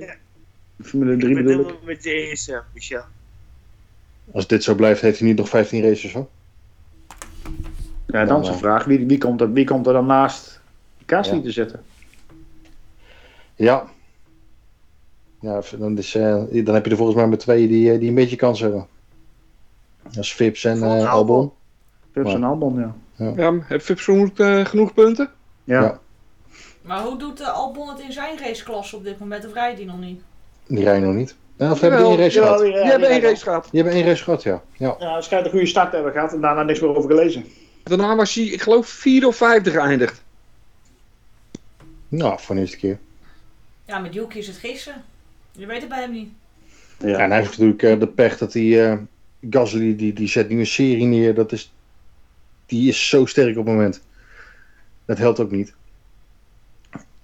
De 0.76 0.84
Formule 0.84 1.16
3 1.16 1.28
Ik 1.30 1.44
ben 1.44 1.44
bedoel 1.56 1.68
ik. 1.68 1.82
met 1.84 2.04
je 2.04 2.12
eens, 2.12 2.48
eh, 2.48 2.58
Michel. 2.74 3.02
Als 4.32 4.46
dit 4.46 4.62
zo 4.62 4.74
blijft, 4.74 5.00
heeft 5.00 5.18
hij 5.18 5.28
niet 5.28 5.36
nog 5.36 5.48
15 5.48 5.82
races 5.82 6.12
hoor. 6.12 6.26
Ja, 8.06 8.24
dan 8.24 8.40
is 8.40 8.46
de 8.48 8.54
vraag. 8.54 8.84
Wie, 8.84 9.06
wie, 9.06 9.18
komt 9.18 9.40
er, 9.40 9.52
wie 9.52 9.64
komt 9.66 9.86
er 9.86 9.92
dan 9.92 10.06
naast 10.06 10.60
Gasly 11.06 11.36
Ja. 11.36 11.42
te 11.42 11.50
zitten? 11.50 11.82
Ja. 13.54 13.84
Ja, 15.40 15.60
dan, 15.78 15.98
is, 15.98 16.14
eh, 16.14 16.64
dan 16.64 16.74
heb 16.74 16.84
je 16.84 16.90
er 16.90 16.96
volgens 16.96 17.16
mij 17.16 17.26
maar 17.26 17.38
twee 17.38 17.68
die, 17.68 17.92
eh, 17.92 17.98
die 17.98 18.08
een 18.08 18.14
beetje 18.14 18.36
kans 18.36 18.60
hebben. 18.60 18.86
Dat 20.02 20.16
is 20.16 20.34
Vips 20.34 20.64
en 20.64 20.82
eh, 20.82 21.12
Albon. 21.12 21.52
Ja. 22.12 22.22
en 22.22 22.44
Albon, 22.44 22.78
ja. 22.78 22.94
Ja, 23.36 23.54
heeft 23.64 23.84
Vips 23.84 24.04
genoeg, 24.04 24.30
eh, 24.38 24.64
genoeg 24.64 24.94
punten? 24.94 25.30
Ja. 25.64 25.80
Ja. 25.82 25.98
Maar 26.82 27.02
hoe 27.02 27.18
doet 27.18 27.42
Albon 27.44 27.88
het 27.88 28.00
in 28.00 28.12
zijn 28.12 28.38
raceklasse 28.38 28.96
op 28.96 29.04
dit 29.04 29.18
moment? 29.18 29.46
Of 29.46 29.52
rijdt 29.52 29.78
hij 29.78 29.86
nog 29.86 29.98
niet? 29.98 30.22
Die 30.66 30.84
rijden 30.84 31.06
nog 31.08 31.16
niet. 31.16 31.36
Ja, 31.56 31.70
of 31.70 31.80
hebben 31.80 31.98
die 31.98 32.08
één 32.08 32.18
race 32.18 32.40
gehad? 32.40 32.60
ja, 32.60 32.64
Die 32.64 32.74
hebben 32.74 33.00
die 33.00 33.08
één 33.08 33.20
race 33.20 33.42
gehad. 33.42 33.68
Die 33.70 33.82
hebben 33.82 34.00
één 34.00 34.08
race 34.08 34.22
gehad, 34.24 34.42
ja. 34.42 34.62
ja. 34.76 34.96
Ja, 34.98 35.20
schijnt 35.20 35.44
een 35.44 35.50
goede 35.50 35.66
start 35.66 35.88
te 35.90 35.94
hebben 35.94 36.12
gehad 36.12 36.32
en 36.32 36.40
daarna 36.40 36.62
niks 36.62 36.80
meer 36.80 36.96
over 36.96 37.10
gelezen. 37.10 37.44
Daarna 37.82 38.16
was 38.16 38.34
hij, 38.34 38.44
ik 38.44 38.62
geloof, 38.62 38.86
vierde 38.88 39.26
of 39.26 39.36
vijfde 39.36 39.70
geëindigd. 39.70 40.22
Nou, 42.08 42.40
van 42.40 42.54
de 42.56 42.60
eerste 42.62 42.76
keer. 42.76 42.98
Ja, 43.84 43.98
met 43.98 44.14
Yuki 44.14 44.38
is 44.38 44.46
het 44.46 44.56
gissen. 44.56 45.04
Je 45.52 45.66
weet 45.66 45.80
het 45.80 45.88
bij 45.88 46.00
hem 46.00 46.10
niet. 46.10 46.28
Ja, 46.98 47.18
en 47.18 47.30
hij 47.30 47.38
heeft 47.38 47.50
natuurlijk 47.50 47.82
eh, 47.82 48.00
de 48.00 48.06
pech 48.06 48.38
dat 48.38 48.52
hij... 48.52 48.90
eh 48.90 48.98
Gasly, 49.50 49.96
die, 49.96 50.12
die 50.12 50.28
zet 50.28 50.48
nu 50.48 50.58
een 50.58 50.66
serie 50.66 51.04
neer. 51.06 51.34
Dat 51.34 51.52
is, 51.52 51.72
die 52.66 52.88
is 52.88 53.08
zo 53.08 53.26
sterk 53.26 53.56
op 53.58 53.66
het 53.66 53.74
moment. 53.74 54.00
Dat 55.04 55.18
helpt 55.18 55.40
ook 55.40 55.50
niet. 55.50 55.74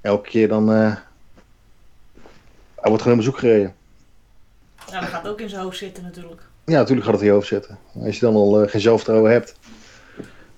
Elke 0.01 0.29
keer 0.29 0.49
dan... 0.49 0.73
eh 0.73 0.95
hij 2.75 2.89
wordt 2.89 3.03
gewoon 3.03 3.19
in 3.19 3.25
bezoek 3.25 3.39
gereden. 3.39 3.75
Ja, 4.91 5.01
dat 5.01 5.09
gaat 5.09 5.29
ook 5.29 5.41
in 5.41 5.49
zijn 5.49 5.63
hoofd 5.63 5.79
zitten 5.79 6.03
natuurlijk. 6.03 6.43
Ja, 6.65 6.77
natuurlijk 6.77 7.05
gaat 7.05 7.15
het 7.15 7.23
in 7.23 7.29
je 7.29 7.35
hoofd 7.35 7.47
zitten. 7.47 7.79
Als 8.05 8.15
je 8.15 8.21
dan 8.21 8.35
al 8.35 8.63
eh, 8.63 8.71
geen 8.71 8.81
zelfvertrouwen 8.81 9.31
hebt. 9.31 9.55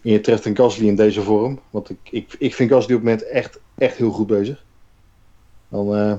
En 0.02 0.10
je 0.10 0.20
treft 0.20 0.44
een 0.44 0.56
Gasly 0.56 0.86
in 0.86 0.96
deze 0.96 1.22
vorm. 1.22 1.60
Want 1.70 1.90
ik, 1.90 1.98
ik, 2.10 2.34
ik 2.38 2.54
vind 2.54 2.70
Gasly 2.70 2.94
op 2.94 3.00
het 3.00 3.10
moment 3.10 3.28
echt, 3.28 3.58
echt 3.78 3.96
heel 3.96 4.10
goed 4.10 4.26
bezig. 4.26 4.64
Dan, 5.68 5.96
eh, 5.96 6.14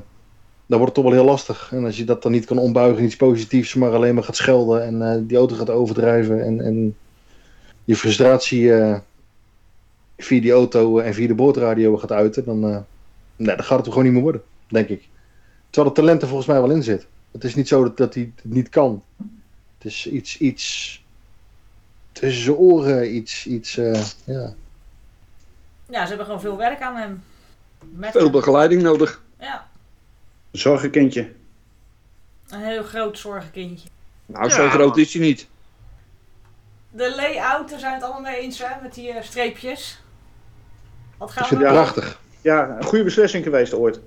dan 0.65 0.79
wordt 0.79 0.85
het 0.85 0.93
toch 0.93 1.03
wel 1.03 1.13
heel 1.13 1.23
lastig. 1.23 1.69
En 1.71 1.85
als 1.85 1.97
je 1.97 2.03
dat 2.03 2.23
dan 2.23 2.31
niet 2.31 2.45
kan 2.45 2.57
ombuigen 2.57 2.99
in 2.99 3.05
iets 3.05 3.15
positiefs. 3.15 3.73
Maar 3.73 3.93
alleen 3.93 4.13
maar 4.13 4.23
gaat 4.23 4.35
schelden. 4.35 4.83
En 4.83 5.11
eh, 5.11 5.19
die 5.21 5.37
auto 5.37 5.55
gaat 5.55 5.69
overdrijven. 5.69 6.43
En, 6.43 6.61
en 6.61 6.97
je 7.83 7.95
frustratie 7.95 8.71
via 10.17 10.41
die 10.41 10.51
auto 10.51 10.99
en 10.99 11.13
via 11.13 11.27
de 11.27 11.35
boordradio 11.35 11.97
gaat 11.97 12.11
uiten. 12.11 12.45
Dan, 12.45 12.59
nee, 13.35 13.55
dan 13.55 13.63
gaat 13.63 13.77
het 13.77 13.87
gewoon 13.87 14.03
niet 14.03 14.13
meer 14.13 14.21
worden. 14.21 14.41
Denk 14.67 14.89
ik. 14.89 15.07
Terwijl 15.69 15.93
het 15.93 16.03
talent 16.03 16.21
er 16.21 16.27
volgens 16.27 16.47
mij 16.47 16.61
wel 16.61 16.71
in 16.71 16.83
zit. 16.83 17.07
Het 17.33 17.43
is 17.43 17.55
niet 17.55 17.67
zo 17.67 17.83
dat, 17.83 17.97
dat 17.97 18.13
hij 18.13 18.31
het 18.35 18.43
niet 18.53 18.69
kan. 18.69 19.03
Het 19.77 19.85
is 19.91 20.07
iets, 20.07 20.37
iets 20.37 21.01
tussen 22.11 22.43
zijn 22.43 22.55
oren, 22.55 23.15
iets, 23.15 23.45
iets, 23.47 23.77
eh, 23.77 24.03
ja. 24.23 24.53
Ja, 25.89 26.01
ze 26.01 26.07
hebben 26.07 26.25
gewoon 26.25 26.41
veel 26.41 26.57
werk 26.57 26.81
aan 26.81 26.95
hem. 26.95 27.23
Met 27.91 28.11
Veel 28.11 28.21
hem. 28.23 28.31
begeleiding 28.31 28.81
nodig. 28.81 29.21
Ja, 29.39 29.67
Zorgenkindje. 30.51 31.31
een 32.49 32.61
heel 32.63 32.83
groot 32.83 33.17
zorgenkindje. 33.17 33.87
Nou, 34.25 34.47
Ja, 34.47 34.55
zo 34.55 34.69
groot 34.69 34.97
is 34.97 35.13
hij 35.13 35.21
niet. 35.21 35.47
De 36.89 37.15
layout, 37.15 37.69
daar 37.69 37.79
zijn 37.79 37.93
het 37.93 38.03
allemaal 38.03 38.21
mee 38.21 38.37
eens, 38.41 38.59
hè? 38.59 38.81
Met 38.81 38.93
die 38.93 39.09
eh, 39.11 39.23
streepjes. 39.23 40.01
Wat 41.17 41.31
gaan 41.31 41.49
we 41.49 41.65
prachtig. 41.65 42.19
Ja, 42.41 42.77
een 42.77 42.83
goede 42.83 43.03
beslissing 43.03 43.43
geweest 43.43 43.73
ooit. 43.73 43.99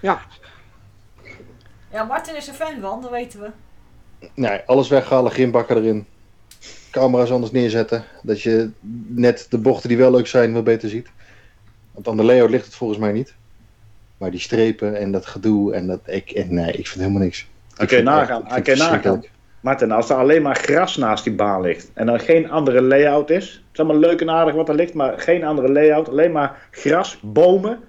Ja, 0.00 0.20
Martin 1.90 2.36
is 2.36 2.48
er 2.48 2.54
fan 2.54 2.80
van, 2.80 3.00
dat 3.00 3.10
weten 3.10 3.40
we. 3.40 3.50
Nee, 4.34 4.60
alles 4.66 4.88
weghalen, 4.88 5.32
grimbakken 5.32 5.76
erin. 5.76 6.06
Camera's 6.90 7.30
anders 7.30 7.52
neerzetten. 7.52 8.04
Dat 8.22 8.42
je 8.42 8.70
net 9.06 9.46
de 9.50 9.58
bochten 9.58 9.88
die 9.88 9.98
wel 9.98 10.10
leuk 10.10 10.26
zijn, 10.26 10.52
wat 10.52 10.64
beter 10.64 10.88
ziet. 10.88 11.08
Want 11.92 12.08
aan 12.08 12.16
de 12.16 12.24
layout 12.24 12.50
ligt 12.50 12.64
het 12.64 12.74
volgens 12.74 12.98
mij 12.98 13.12
niet. 13.12 13.34
Maar 14.18 14.30
die 14.30 14.40
strepen 14.40 14.96
en 14.96 15.12
dat 15.12 15.26
gedoe 15.26 15.74
en 15.74 15.86
dat, 15.86 16.00
ik, 16.04 16.30
en 16.30 16.54
nee, 16.54 16.72
ik 16.72 16.86
vind 16.86 17.00
helemaal 17.00 17.22
niks. 17.22 17.48
Ik 17.78 17.88
kan 17.88 18.04
nagaan. 18.04 18.42
het 18.46 18.76
nagaan. 18.76 19.24
Martin, 19.60 19.92
als 19.92 20.10
er 20.10 20.16
alleen 20.16 20.42
maar 20.42 20.56
gras 20.56 20.96
naast 20.96 21.24
die 21.24 21.32
baan 21.32 21.60
ligt 21.60 21.90
en 21.94 22.08
er 22.08 22.20
geen 22.20 22.50
andere 22.50 22.82
layout 22.82 23.30
is. 23.30 23.44
Het 23.44 23.62
is 23.72 23.78
allemaal 23.78 23.98
leuk 23.98 24.20
en 24.20 24.30
aardig 24.30 24.54
wat 24.54 24.68
er 24.68 24.74
ligt, 24.74 24.94
maar 24.94 25.18
geen 25.18 25.44
andere 25.44 25.72
layout. 25.72 26.08
Alleen 26.08 26.32
maar 26.32 26.68
gras, 26.70 27.18
bomen 27.22 27.80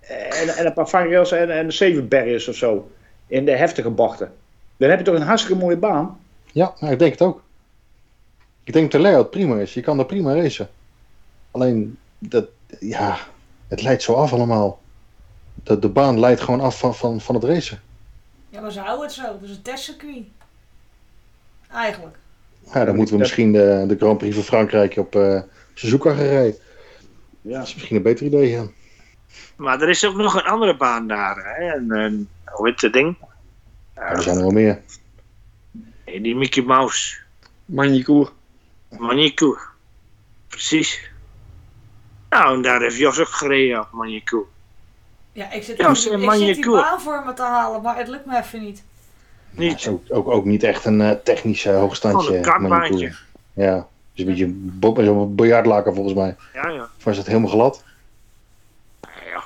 en, 0.00 0.48
en 0.48 0.66
een 0.66 0.72
paar 0.72 0.88
vangrails 0.88 1.32
en, 1.32 1.50
en 1.50 1.72
zeven 1.72 2.08
barriers 2.08 2.48
of 2.48 2.54
zo. 2.54 2.90
In 3.26 3.44
de 3.44 3.56
heftige 3.56 3.90
bochten. 3.90 4.32
Dan 4.76 4.90
heb 4.90 4.98
je 4.98 5.04
toch 5.04 5.14
een 5.14 5.22
hartstikke 5.22 5.60
mooie 5.60 5.76
baan. 5.76 6.20
Ja, 6.52 6.74
nou, 6.80 6.92
ik 6.92 6.98
denk 6.98 7.12
het 7.12 7.22
ook. 7.22 7.42
Ik 8.64 8.72
denk 8.72 8.92
dat 8.92 9.00
de 9.00 9.06
layout 9.08 9.30
prima 9.30 9.58
is. 9.58 9.74
Je 9.74 9.80
kan 9.80 9.98
er 9.98 10.06
prima 10.06 10.34
racen. 10.34 10.68
Alleen, 11.50 11.98
dat, 12.18 12.48
ja, 12.80 13.18
het 13.68 13.82
leidt 13.82 14.02
zo 14.02 14.12
af 14.12 14.32
allemaal. 14.32 14.80
De, 15.54 15.78
de 15.78 15.88
baan 15.88 16.20
leidt 16.20 16.40
gewoon 16.40 16.60
af 16.60 16.78
van, 16.78 16.94
van, 16.94 17.20
van 17.20 17.34
het 17.34 17.44
racen. 17.44 17.80
Ja, 18.48 18.60
maar 18.60 18.72
ze 18.72 18.80
houden 18.80 19.06
het 19.06 19.14
zo. 19.14 19.22
Het 19.22 19.42
is 19.42 19.50
een 19.50 19.62
testcircuit. 19.62 20.24
Eigenlijk. 21.72 22.16
Ja, 22.72 22.84
dan 22.84 22.96
moeten 22.96 23.14
we 23.14 23.20
misschien 23.20 23.52
de, 23.52 23.84
de 23.88 23.96
Grand 23.96 24.18
Prix 24.18 24.34
van 24.34 24.44
Frankrijk 24.44 24.96
op 24.96 25.14
eh 25.16 25.40
Suzuka 25.74 26.10
gaan 26.14 26.24
rijden. 26.24 26.58
Ja. 27.40 27.58
Dat 27.58 27.66
is 27.66 27.74
misschien 27.74 27.96
een 27.96 28.02
beter 28.02 28.26
idee, 28.26 28.50
ja. 28.50 28.66
Maar 29.56 29.80
er 29.82 29.88
is 29.88 30.04
ook 30.04 30.14
nog 30.16 30.34
een 30.34 30.44
andere 30.44 30.76
baan 30.76 31.06
daar. 31.06 31.36
Hè? 31.36 31.72
En, 31.72 31.90
en, 31.90 32.28
hoe 32.44 32.68
heet 32.68 32.80
dat 32.80 32.92
ding? 32.92 33.16
Er 33.94 34.22
zijn 34.22 34.36
er 34.36 34.42
wel 34.42 34.50
meer. 34.50 34.80
Nee, 36.06 36.20
die 36.20 36.36
Mickey 36.36 36.62
Mouse. 36.62 37.16
Magnicourt. 37.64 38.32
Manicourt. 38.98 39.60
Precies. 40.48 41.10
Nou, 42.30 42.54
en 42.54 42.62
daar 42.62 42.80
heeft 42.80 42.96
Jos 42.96 43.20
ook 43.20 43.28
gereden 43.28 43.80
op 43.80 43.88
Manicourt. 43.92 44.48
Ja, 45.32 45.50
ik 45.52 45.62
zit, 45.62 45.78
ik 45.80 45.94
zit 45.96 46.54
die 46.54 46.70
baan 46.70 47.00
voor 47.00 47.22
me 47.26 47.32
te 47.32 47.42
halen, 47.42 47.82
maar 47.82 47.96
het 47.96 48.08
lukt 48.08 48.26
me 48.26 48.38
even 48.38 48.60
niet. 48.60 48.82
Het 49.50 49.60
is 49.60 49.68
Niet. 49.68 49.88
ook, 49.88 50.02
ook, 50.08 50.28
ook 50.28 50.44
niet 50.44 50.62
echt 50.62 50.84
een 50.84 51.00
eh, 51.00 51.10
technisch 51.10 51.64
eh, 51.64 51.78
hoogstandje. 51.78 52.20
Gewoon 52.26 52.36
een 52.36 52.44
kartbaantje. 52.44 52.90
manicourt. 52.94 53.24
Ja, 53.52 53.74
het 53.76 53.84
is 54.12 54.20
een 54.20 54.26
beetje 54.26 54.44
een 54.44 54.76
bo- 54.78 55.04
zo'n 55.04 55.34
biljartlaken 55.34 55.94
volgens 55.94 56.14
mij. 56.14 56.36
Ja, 56.54 56.68
ja. 56.68 56.88
Of 56.98 57.06
is 57.06 57.16
het 57.16 57.26
helemaal 57.26 57.50
glad? 57.50 57.84
ja. 59.02 59.42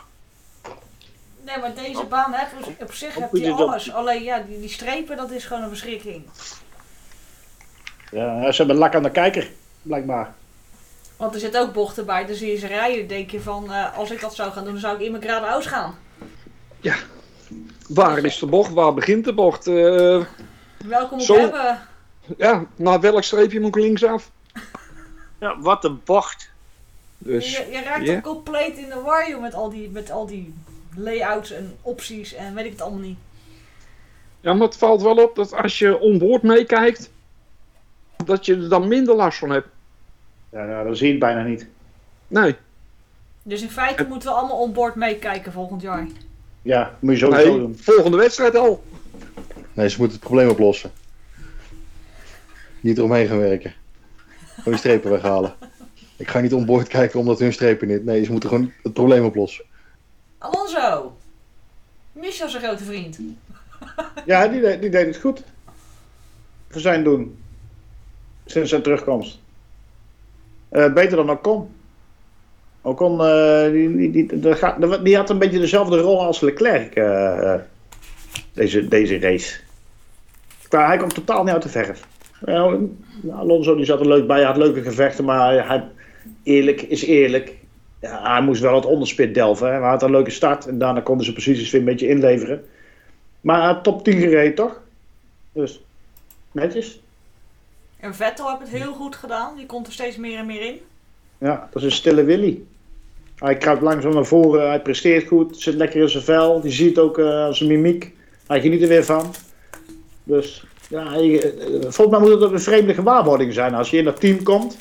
Nee, 1.51 1.59
maar 1.59 1.75
deze 1.75 2.05
baan 2.05 2.33
heb, 2.33 2.49
op 2.81 2.93
zich 2.93 3.15
heb 3.15 3.33
moet 3.33 3.41
je 3.41 3.53
alles. 3.53 3.93
Alleen 3.93 4.23
ja, 4.23 4.39
die, 4.39 4.61
die 4.61 4.69
strepen, 4.69 5.17
dat 5.17 5.31
is 5.31 5.45
gewoon 5.45 5.63
een 5.63 5.69
verschrikking. 5.69 6.25
Ja, 8.11 8.53
ze 8.53 8.57
hebben 8.57 8.77
lak 8.77 8.95
aan 8.95 9.03
de 9.03 9.11
kijker, 9.11 9.51
blijkbaar. 9.83 10.35
Want 11.17 11.35
er 11.35 11.41
zitten 11.41 11.61
ook 11.61 11.73
bochten 11.73 12.07
bij, 12.07 12.27
dan 12.27 12.37
zie 12.37 12.51
je 12.51 12.57
ze 12.57 12.67
rijden. 12.67 13.09
denk 13.09 13.31
je 13.31 13.41
van, 13.41 13.73
eh, 13.73 13.99
als 13.99 14.11
ik 14.11 14.21
dat 14.21 14.35
zou 14.35 14.53
gaan 14.53 14.65
doen, 14.65 14.73
dan 14.73 14.81
zou 14.81 14.95
ik 14.95 15.01
in 15.01 15.11
mijn 15.11 15.23
geradeaus 15.23 15.67
gaan. 15.67 15.99
Waar 17.89 18.25
is 18.25 18.39
de 18.39 18.47
bocht? 18.47 18.73
Waar 18.73 18.95
begint 18.95 19.25
de 19.25 19.33
bocht? 19.33 19.67
Eh, 19.67 20.25
Welke 20.85 21.15
moet 21.15 21.23
Zo- 21.23 21.35
ik 21.35 21.41
hebben? 21.41 21.81
ja, 22.37 22.65
naar 22.77 23.01
welk 23.01 23.23
streepje 23.23 23.61
moet 23.61 23.77
ik 23.77 23.83
linksaf? 23.83 24.31
ja, 25.41 25.61
wat 25.61 25.85
een 25.85 26.01
bocht. 26.05 26.51
Dus, 27.19 27.57
je, 27.57 27.69
je 27.71 27.83
raakt 27.83 28.07
ja. 28.07 28.13
toch 28.21 28.23
compleet 28.23 28.77
in 28.77 28.89
de 28.89 29.01
war, 29.01 29.31
joh, 29.31 29.41
met 29.41 29.55
al, 29.55 29.71
die, 29.71 29.91
met 29.91 30.11
al 30.11 30.27
die 30.27 30.55
layouts 30.97 31.53
en 31.53 31.73
opties 31.83 32.35
en 32.35 32.55
weet 32.55 32.65
ik 32.65 32.71
het 32.71 32.81
allemaal 32.81 33.01
niet. 33.01 33.19
ja, 34.41 34.53
maar 34.53 34.67
het 34.67 34.77
valt 34.77 35.03
wel 35.03 35.17
op 35.17 35.35
dat 35.37 35.53
als 35.55 35.79
je 35.79 35.99
onboord 35.99 36.43
meekijkt, 36.43 37.11
dat 38.25 38.47
je 38.47 38.55
er 38.57 38.69
dan 38.69 38.89
minder 38.89 39.15
last 39.15 39.39
van 39.39 39.51
hebt. 39.51 39.69
Ja, 40.53 40.65
ja, 40.69 40.83
dat 40.85 40.97
zie 40.97 41.07
je 41.07 41.13
het 41.13 41.21
bijna 41.21 41.43
niet. 41.43 41.67
Nee, 42.29 42.55
Dus 43.43 43.63
in 43.63 43.71
feite 43.71 44.05
moeten 44.09 44.29
we 44.29 44.35
allemaal 44.35 44.59
onboard 44.61 44.95
meekijken 44.95 45.53
volgend 45.53 45.83
jaar. 45.83 46.07
Ja, 46.63 46.97
moet 47.01 47.13
je 47.13 47.19
sowieso 47.19 47.49
nee 47.51 47.59
doen. 47.59 47.77
volgende 47.77 48.17
wedstrijd 48.17 48.57
al. 48.57 48.85
Nee, 49.73 49.89
ze 49.89 49.99
moeten 49.99 50.17
het 50.19 50.27
probleem 50.27 50.49
oplossen. 50.49 50.91
Niet 52.81 52.99
eromheen 52.99 53.27
gaan 53.27 53.39
werken. 53.39 53.75
Gewoon 54.47 54.65
die 54.73 54.77
strepen 54.79 55.11
weghalen. 55.11 55.55
Ik 56.17 56.29
ga 56.29 56.41
niet 56.41 56.55
onboord 56.55 56.89
kijken 56.89 57.19
omdat 57.19 57.39
hun 57.39 57.53
strepen 57.53 57.89
niet. 57.89 58.05
Nee, 58.05 58.25
ze 58.25 58.31
moeten 58.31 58.49
gewoon 58.49 58.73
het 58.83 58.93
probleem 58.93 59.25
oplossen. 59.25 59.65
Alonso! 60.41 61.17
Michel 62.13 62.49
zijn 62.49 62.63
grote 62.63 62.85
vriend. 62.85 63.19
Ja, 64.27 64.49
die, 64.49 64.79
die 64.79 64.91
deed 64.91 65.07
het 65.07 65.17
goed. 65.17 65.43
Voor 66.69 66.81
zijn 66.81 67.05
doen. 67.05 67.39
Sinds 68.47 68.71
zijn 68.71 68.83
terugkomst. 68.83 69.39
Eh, 70.69 70.93
beter 70.93 71.17
dan 71.17 71.31
Ocon. 71.31 71.69
Ocon, 72.81 73.21
eh, 73.21 73.71
die, 73.71 74.11
die, 74.11 74.27
die, 74.27 75.03
die 75.03 75.17
had 75.17 75.31
een 75.31 75.39
beetje 75.39 75.59
dezelfde 75.59 75.99
rol 75.99 76.25
als 76.25 76.41
Leclerc. 76.41 76.95
eh, 76.95 77.55
deze, 78.53 78.89
deze 78.89 79.19
race. 79.19 79.61
Qua, 80.69 80.87
hij 80.87 80.97
kwam 80.97 81.09
totaal 81.09 81.45
niet 81.45 81.53
uit 81.53 81.63
de 81.63 81.69
verf. 81.69 82.07
Alonso 83.31 83.75
die 83.75 83.85
zat 83.85 84.01
er 84.01 84.09
leuk 84.09 84.27
bij, 84.27 84.37
hij 84.37 84.47
had 84.47 84.57
leuke 84.57 84.83
gevechten, 84.83 85.25
maar 85.25 85.69
hij, 85.69 85.89
eerlijk 86.43 86.83
is 86.83 87.05
eerlijk. 87.05 87.60
Ja, 88.01 88.33
hij 88.33 88.43
moest 88.43 88.61
wel 88.61 88.75
het 88.75 88.87
onderspit 88.87 89.35
delven. 89.35 89.67
Hè. 89.67 89.81
Hij 89.81 89.89
had 89.89 90.03
een 90.03 90.11
leuke 90.11 90.31
start 90.31 90.67
en 90.67 90.79
daarna 90.79 91.01
konden 91.01 91.27
ze 91.27 91.33
precies 91.33 91.71
weer 91.71 91.81
een 91.81 91.87
beetje 91.87 92.09
inleveren. 92.09 92.65
Maar 93.41 93.57
hij 93.57 93.67
had 93.67 93.85
top 93.85 94.05
10 94.05 94.21
gereden, 94.21 94.55
toch? 94.55 94.81
Dus, 95.53 95.81
netjes. 96.53 97.01
En 98.01 98.15
Vettel 98.15 98.49
heeft 98.49 98.61
het 98.61 98.83
heel 98.83 98.93
goed 98.93 99.17
gedaan. 99.17 99.57
Die 99.57 99.67
komt 99.67 99.87
er 99.87 99.93
steeds 99.93 100.17
meer 100.17 100.39
en 100.39 100.47
meer 100.47 100.63
in. 100.63 100.81
Ja, 101.39 101.69
dat 101.73 101.83
is 101.83 101.89
een 101.89 101.97
stille 101.97 102.25
Willy. 102.25 102.63
Hij 103.37 103.57
kruipt 103.57 103.83
langzaam 103.83 104.15
naar 104.15 104.25
voren, 104.25 104.69
hij 104.69 104.81
presteert 104.81 105.27
goed, 105.27 105.57
zit 105.57 105.75
lekker 105.75 106.01
in 106.01 106.09
zijn 106.09 106.25
vel. 106.25 106.61
Je 106.63 106.71
ziet 106.71 106.99
ook 106.99 107.19
eh, 107.19 107.53
zijn 107.53 107.69
mimiek. 107.69 108.13
Hij 108.47 108.61
geniet 108.61 108.83
er 108.83 108.89
weer 108.89 109.05
van. 109.05 109.35
Dus, 110.25 110.67
ja, 110.89 111.11
hij, 111.11 111.43
eh, 111.43 111.71
volgens 111.81 112.09
mij 112.11 112.19
moet 112.19 112.31
het 112.31 112.43
ook 112.43 112.53
een 112.53 112.61
vreemde 112.61 112.95
gewaarwording 112.95 113.53
zijn 113.53 113.75
als 113.75 113.91
je 113.91 113.97
in 113.97 114.05
dat 114.05 114.21
team 114.21 114.43
komt. 114.43 114.77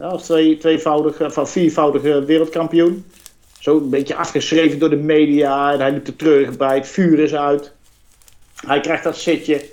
Ja, 0.00 0.06
als 0.06 0.22
twee, 0.22 0.58
tweevoudige, 0.58 1.30
van 1.30 1.48
viervoudige 1.48 2.24
wereldkampioen. 2.24 3.04
Zo 3.58 3.76
een 3.76 3.90
beetje 3.90 4.14
afgeschreven 4.14 4.78
door 4.78 4.90
de 4.90 4.96
media 4.96 5.72
en 5.72 5.80
hij 5.80 5.92
liep 5.92 6.06
er 6.06 6.16
treurig 6.16 6.56
bij, 6.56 6.76
het 6.76 6.88
vuur 6.88 7.18
is 7.18 7.34
uit. 7.34 7.72
Hij 8.54 8.80
krijgt 8.80 9.04
dat 9.04 9.16
zitje. 9.16 9.64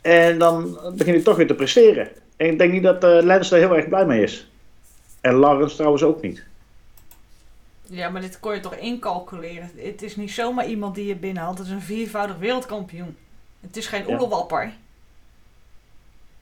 En 0.00 0.38
dan 0.38 0.78
begint 0.82 1.16
hij 1.16 1.22
toch 1.22 1.36
weer 1.36 1.46
te 1.46 1.54
presteren. 1.54 2.08
En 2.36 2.46
ik 2.46 2.58
denk 2.58 2.72
niet 2.72 2.82
dat 2.82 3.04
eh 3.04 3.22
Lens 3.22 3.50
er 3.50 3.58
heel 3.58 3.76
erg 3.76 3.88
blij 3.88 4.06
mee 4.06 4.22
is. 4.22 4.50
En 5.20 5.34
Lawrence 5.34 5.76
trouwens 5.76 6.02
ook 6.02 6.22
niet. 6.22 6.44
Ja, 7.82 8.08
maar 8.08 8.20
dit 8.20 8.40
kon 8.40 8.54
je 8.54 8.60
toch 8.60 8.76
incalculeren. 8.76 9.70
Het 9.76 10.02
is 10.02 10.16
niet 10.16 10.30
zomaar 10.30 10.66
iemand 10.66 10.94
die 10.94 11.06
je 11.06 11.16
binnenhaalt. 11.16 11.58
Het 11.58 11.66
is 11.66 11.72
een 11.72 11.82
viervoudig 11.82 12.36
wereldkampioen. 12.36 13.16
Het 13.60 13.76
is 13.76 13.86
geen 13.86 14.04
Ja. 14.06 14.16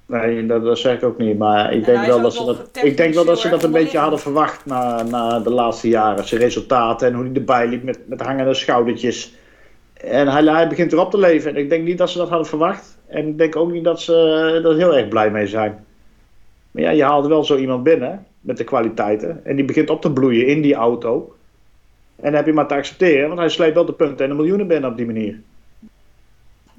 Nee, 0.06 0.46
dat, 0.46 0.64
dat 0.64 0.78
zeg 0.78 0.96
ik 0.96 1.04
ook 1.04 1.18
niet. 1.18 1.38
Maar 1.38 1.72
ik 1.72 1.86
En 1.86 1.94
denk 1.94 2.06
wel 2.06 2.20
dat 2.20 2.34
ze 2.34 2.44
dat, 2.44 2.68
ik 2.82 2.96
denk 2.96 3.14
wel 3.14 3.24
dat 3.24 3.40
ze 3.40 3.48
dat 3.48 3.62
een 3.62 3.70
beetje 3.70 3.98
hadden 3.98 4.18
verwacht 4.18 4.66
na, 4.66 5.02
na 5.02 5.40
de 5.40 5.50
laatste 5.50 5.88
jaren. 5.88 6.24
Zijn 6.24 6.40
resultaten 6.40 7.08
en 7.08 7.14
hoe 7.14 7.24
hij 7.24 7.34
erbij 7.34 7.66
liep 7.66 7.82
met, 7.82 7.98
met 8.08 8.20
hangende 8.20 8.54
schoudertjes. 8.54 9.34
En 9.94 10.28
hij, 10.28 10.42
hij 10.42 10.68
begint 10.68 10.92
erop 10.92 11.10
te 11.10 11.18
leven. 11.18 11.50
En 11.50 11.56
ik 11.56 11.68
denk 11.68 11.84
niet 11.84 11.98
dat 11.98 12.10
ze 12.10 12.18
dat 12.18 12.28
hadden 12.28 12.46
verwacht. 12.46 12.98
En 13.06 13.28
ik 13.28 13.38
denk 13.38 13.56
ook 13.56 13.72
niet 13.72 13.84
dat 13.84 14.00
ze 14.00 14.14
er 14.64 14.76
heel 14.76 14.96
erg 14.96 15.08
blij 15.08 15.30
mee 15.30 15.46
zijn. 15.46 15.84
Maar 16.70 16.82
ja, 16.82 16.90
je 16.90 17.04
haalt 17.04 17.26
wel 17.26 17.44
zo 17.44 17.56
iemand 17.56 17.82
binnen 17.82 18.26
met 18.40 18.56
de 18.56 18.64
kwaliteiten. 18.64 19.40
En 19.44 19.56
die 19.56 19.64
begint 19.64 19.90
op 19.90 20.00
te 20.00 20.12
bloeien 20.12 20.46
in 20.46 20.62
die 20.62 20.74
auto. 20.74 21.34
En 22.16 22.24
dan 22.24 22.34
heb 22.34 22.46
je 22.46 22.52
maar 22.52 22.66
te 22.66 22.74
accepteren, 22.74 23.26
want 23.26 23.38
hij 23.38 23.48
sleept 23.48 23.74
wel 23.74 23.84
de 23.84 23.92
punten 23.92 24.24
en 24.24 24.30
de 24.30 24.36
miljoenen 24.36 24.66
binnen 24.66 24.90
op 24.90 24.96
die 24.96 25.06
manier. 25.06 25.40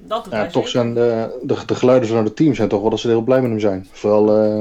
Dat 0.07 0.23
doet 0.23 0.33
Ja, 0.33 0.47
toch 0.47 0.67
zijn 0.67 0.93
de, 0.93 1.39
de, 1.43 1.57
de 1.65 1.75
geluiden 1.75 2.07
vanuit 2.07 2.27
het 2.27 2.35
team 2.35 2.55
zijn 2.55 2.69
toch 2.69 2.81
wel 2.81 2.89
dat 2.89 2.99
ze 2.99 3.07
heel 3.07 3.21
blij 3.21 3.41
met 3.41 3.49
hem 3.49 3.59
zijn. 3.59 3.87
Vooral 3.91 4.35
eh, 4.35 4.59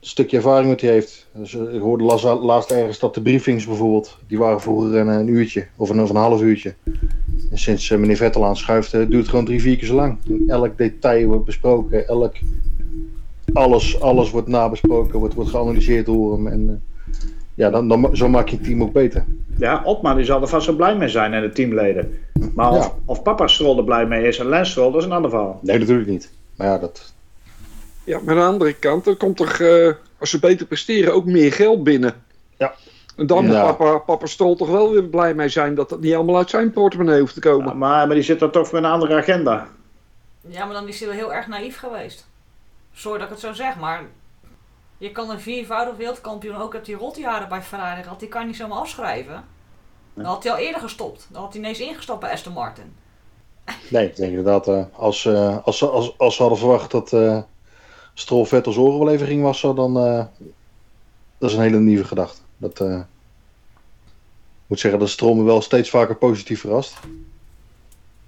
het 0.00 0.10
stukje 0.10 0.36
ervaring 0.36 0.68
wat 0.68 0.80
hij 0.80 0.90
heeft. 0.90 1.26
Dus, 1.32 1.54
eh, 1.54 1.74
ik 1.74 1.80
hoorde 1.80 2.04
laatst, 2.04 2.24
laatst 2.24 2.70
ergens 2.70 2.98
dat 2.98 3.14
de 3.14 3.22
briefings 3.22 3.66
bijvoorbeeld, 3.66 4.18
die 4.26 4.38
waren 4.38 4.60
vroeger 4.60 4.96
een, 4.96 5.08
een 5.08 5.28
uurtje 5.28 5.66
of 5.76 5.90
een, 5.90 6.02
of 6.02 6.10
een 6.10 6.16
half 6.16 6.40
uurtje. 6.40 6.74
En 7.52 7.58
sinds 7.58 7.90
eh, 7.90 7.98
meneer 7.98 8.16
Vettel 8.16 8.44
aanschuift, 8.44 8.94
eh, 8.94 9.00
duurt 9.00 9.12
het 9.12 9.28
gewoon 9.28 9.44
drie, 9.44 9.60
vier 9.60 9.76
keer 9.76 9.86
zo 9.86 9.94
lang. 9.94 10.18
Elk 10.46 10.78
detail 10.78 11.26
wordt 11.26 11.44
besproken, 11.44 12.08
elk, 12.08 12.34
alles, 13.52 14.00
alles 14.00 14.30
wordt 14.30 14.48
nabesproken, 14.48 15.18
wordt, 15.18 15.34
wordt 15.34 15.50
geanalyseerd 15.50 16.06
door 16.06 16.32
hem. 16.32 16.46
En, 16.46 16.68
eh, 16.68 16.91
ja, 17.54 17.70
dan, 17.70 17.88
dan, 17.88 18.16
zo 18.16 18.28
maak 18.28 18.48
je 18.48 18.56
het 18.56 18.64
team 18.64 18.82
ook 18.82 18.92
beter. 18.92 19.24
Ja, 19.58 19.82
Otmar 19.84 20.14
die 20.16 20.24
zal 20.24 20.40
er 20.42 20.48
vast 20.48 20.66
wel 20.66 20.76
blij 20.76 20.96
mee 20.96 21.08
zijn 21.08 21.32
en 21.32 21.42
de 21.42 21.50
teamleden. 21.52 22.18
Maar 22.54 22.70
of, 22.70 22.84
Ja. 22.84 22.92
of 23.04 23.22
papa 23.22 23.46
Stroll 23.46 23.76
er 23.78 23.84
blij 23.84 24.06
mee 24.06 24.26
is 24.26 24.38
en 24.38 24.46
Lens 24.48 24.70
Stroll, 24.70 24.92
dat 24.92 25.00
is 25.00 25.06
een 25.06 25.12
ander 25.12 25.30
verhaal. 25.30 25.58
Nee, 25.62 25.78
natuurlijk 25.78 26.08
niet. 26.08 26.30
Maar 26.56 26.66
ja, 26.66 26.78
dat, 26.78 27.12
Ja, 28.04 28.18
maar 28.24 28.34
aan 28.34 28.40
de 28.40 28.46
andere 28.46 28.72
kant, 28.72 29.06
er 29.06 29.16
komt 29.16 29.36
toch, 29.36 29.58
eh, 29.58 29.90
als 30.18 30.30
ze 30.30 30.38
beter 30.38 30.66
presteren, 30.66 31.14
ook 31.14 31.24
meer 31.24 31.52
geld 31.52 31.84
binnen. 31.84 32.14
Ja. 32.56 32.74
En 33.16 33.26
dan 33.26 33.44
moet 33.44 33.54
Ja. 33.54 33.72
papa, 33.72 33.98
papa 33.98 34.26
Strol 34.26 34.56
toch 34.56 34.68
wel 34.70 34.90
weer 34.92 35.04
blij 35.04 35.34
mee 35.34 35.48
zijn 35.48 35.74
dat 35.74 35.88
dat 35.88 36.00
niet 36.00 36.14
allemaal 36.14 36.36
uit 36.36 36.50
zijn 36.50 36.70
portemonnee 36.72 37.20
hoeft 37.20 37.34
te 37.34 37.40
komen. 37.40 37.66
Ja, 37.66 37.74
maar, 37.74 38.06
maar 38.06 38.14
die 38.14 38.24
zit 38.24 38.42
er 38.42 38.50
toch 38.50 38.68
voor 38.68 38.78
een 38.78 38.84
andere 38.84 39.14
agenda. 39.16 39.68
Ja, 40.48 40.64
maar 40.64 40.74
dan 40.74 40.88
is 40.88 40.98
hij 41.00 41.08
wel 41.08 41.16
heel 41.16 41.34
erg 41.34 41.46
naïef 41.46 41.78
geweest. 41.78 42.28
Sorry 42.94 43.18
dat 43.18 43.26
ik 43.26 43.32
het 43.32 43.42
zo 43.42 43.52
zeg, 43.52 43.78
maar... 43.78 44.02
Je 45.02 45.12
kan 45.12 45.30
een 45.30 45.40
viervoudig 45.40 45.96
wereldkampioen 45.96 46.56
ook 46.56 46.74
uit 46.74 46.84
die 46.84 46.94
rotjaren 46.94 47.48
bij 47.48 47.62
Ferrari 47.62 48.02
gehad. 48.02 48.18
Die 48.20 48.28
kan 48.28 48.40
je 48.40 48.46
niet 48.46 48.56
zomaar 48.56 48.78
afschrijven. 48.78 49.44
Dan 50.14 50.24
had 50.24 50.42
hij 50.42 50.52
al 50.52 50.58
eerder 50.58 50.80
gestopt. 50.80 51.26
Dan 51.30 51.42
had 51.42 51.52
hij 51.52 51.60
ineens 51.62 51.80
ingestapt 51.80 52.20
bij 52.20 52.30
Aston 52.32 52.52
Martin. 52.52 52.92
Nee, 53.90 54.06
ik 54.06 54.16
denk 54.16 54.28
inderdaad, 54.28 54.68
eh, 54.68 54.84
als, 54.92 55.24
eh, 55.24 55.58
als, 55.64 55.78
ze- 55.78 55.86
als, 55.88 56.18
als 56.18 56.34
ze 56.34 56.40
hadden 56.40 56.58
verwacht 56.60 56.90
dat 56.90 57.12
eh 57.12 57.42
Stroll 58.14 58.44
Vettels 58.44 58.76
oren 58.76 58.98
wel 58.98 59.10
even 59.14 59.26
ging 59.26 59.42
wassen, 59.42 59.74
dan 59.74 59.96
eh, 59.96 60.24
dat 61.38 61.50
is 61.50 61.56
een 61.56 61.62
hele 61.62 61.78
nieuwe 61.80 62.04
gedachte. 62.04 62.40
Dat 62.56 62.80
eh, 62.80 62.96
ik 62.96 64.66
moet 64.66 64.80
zeggen 64.80 65.00
dat 65.00 65.08
Stroll 65.08 65.36
me 65.36 65.42
wel 65.42 65.60
steeds 65.62 65.90
vaker 65.90 66.16
positief 66.16 66.60
verrast. 66.60 66.94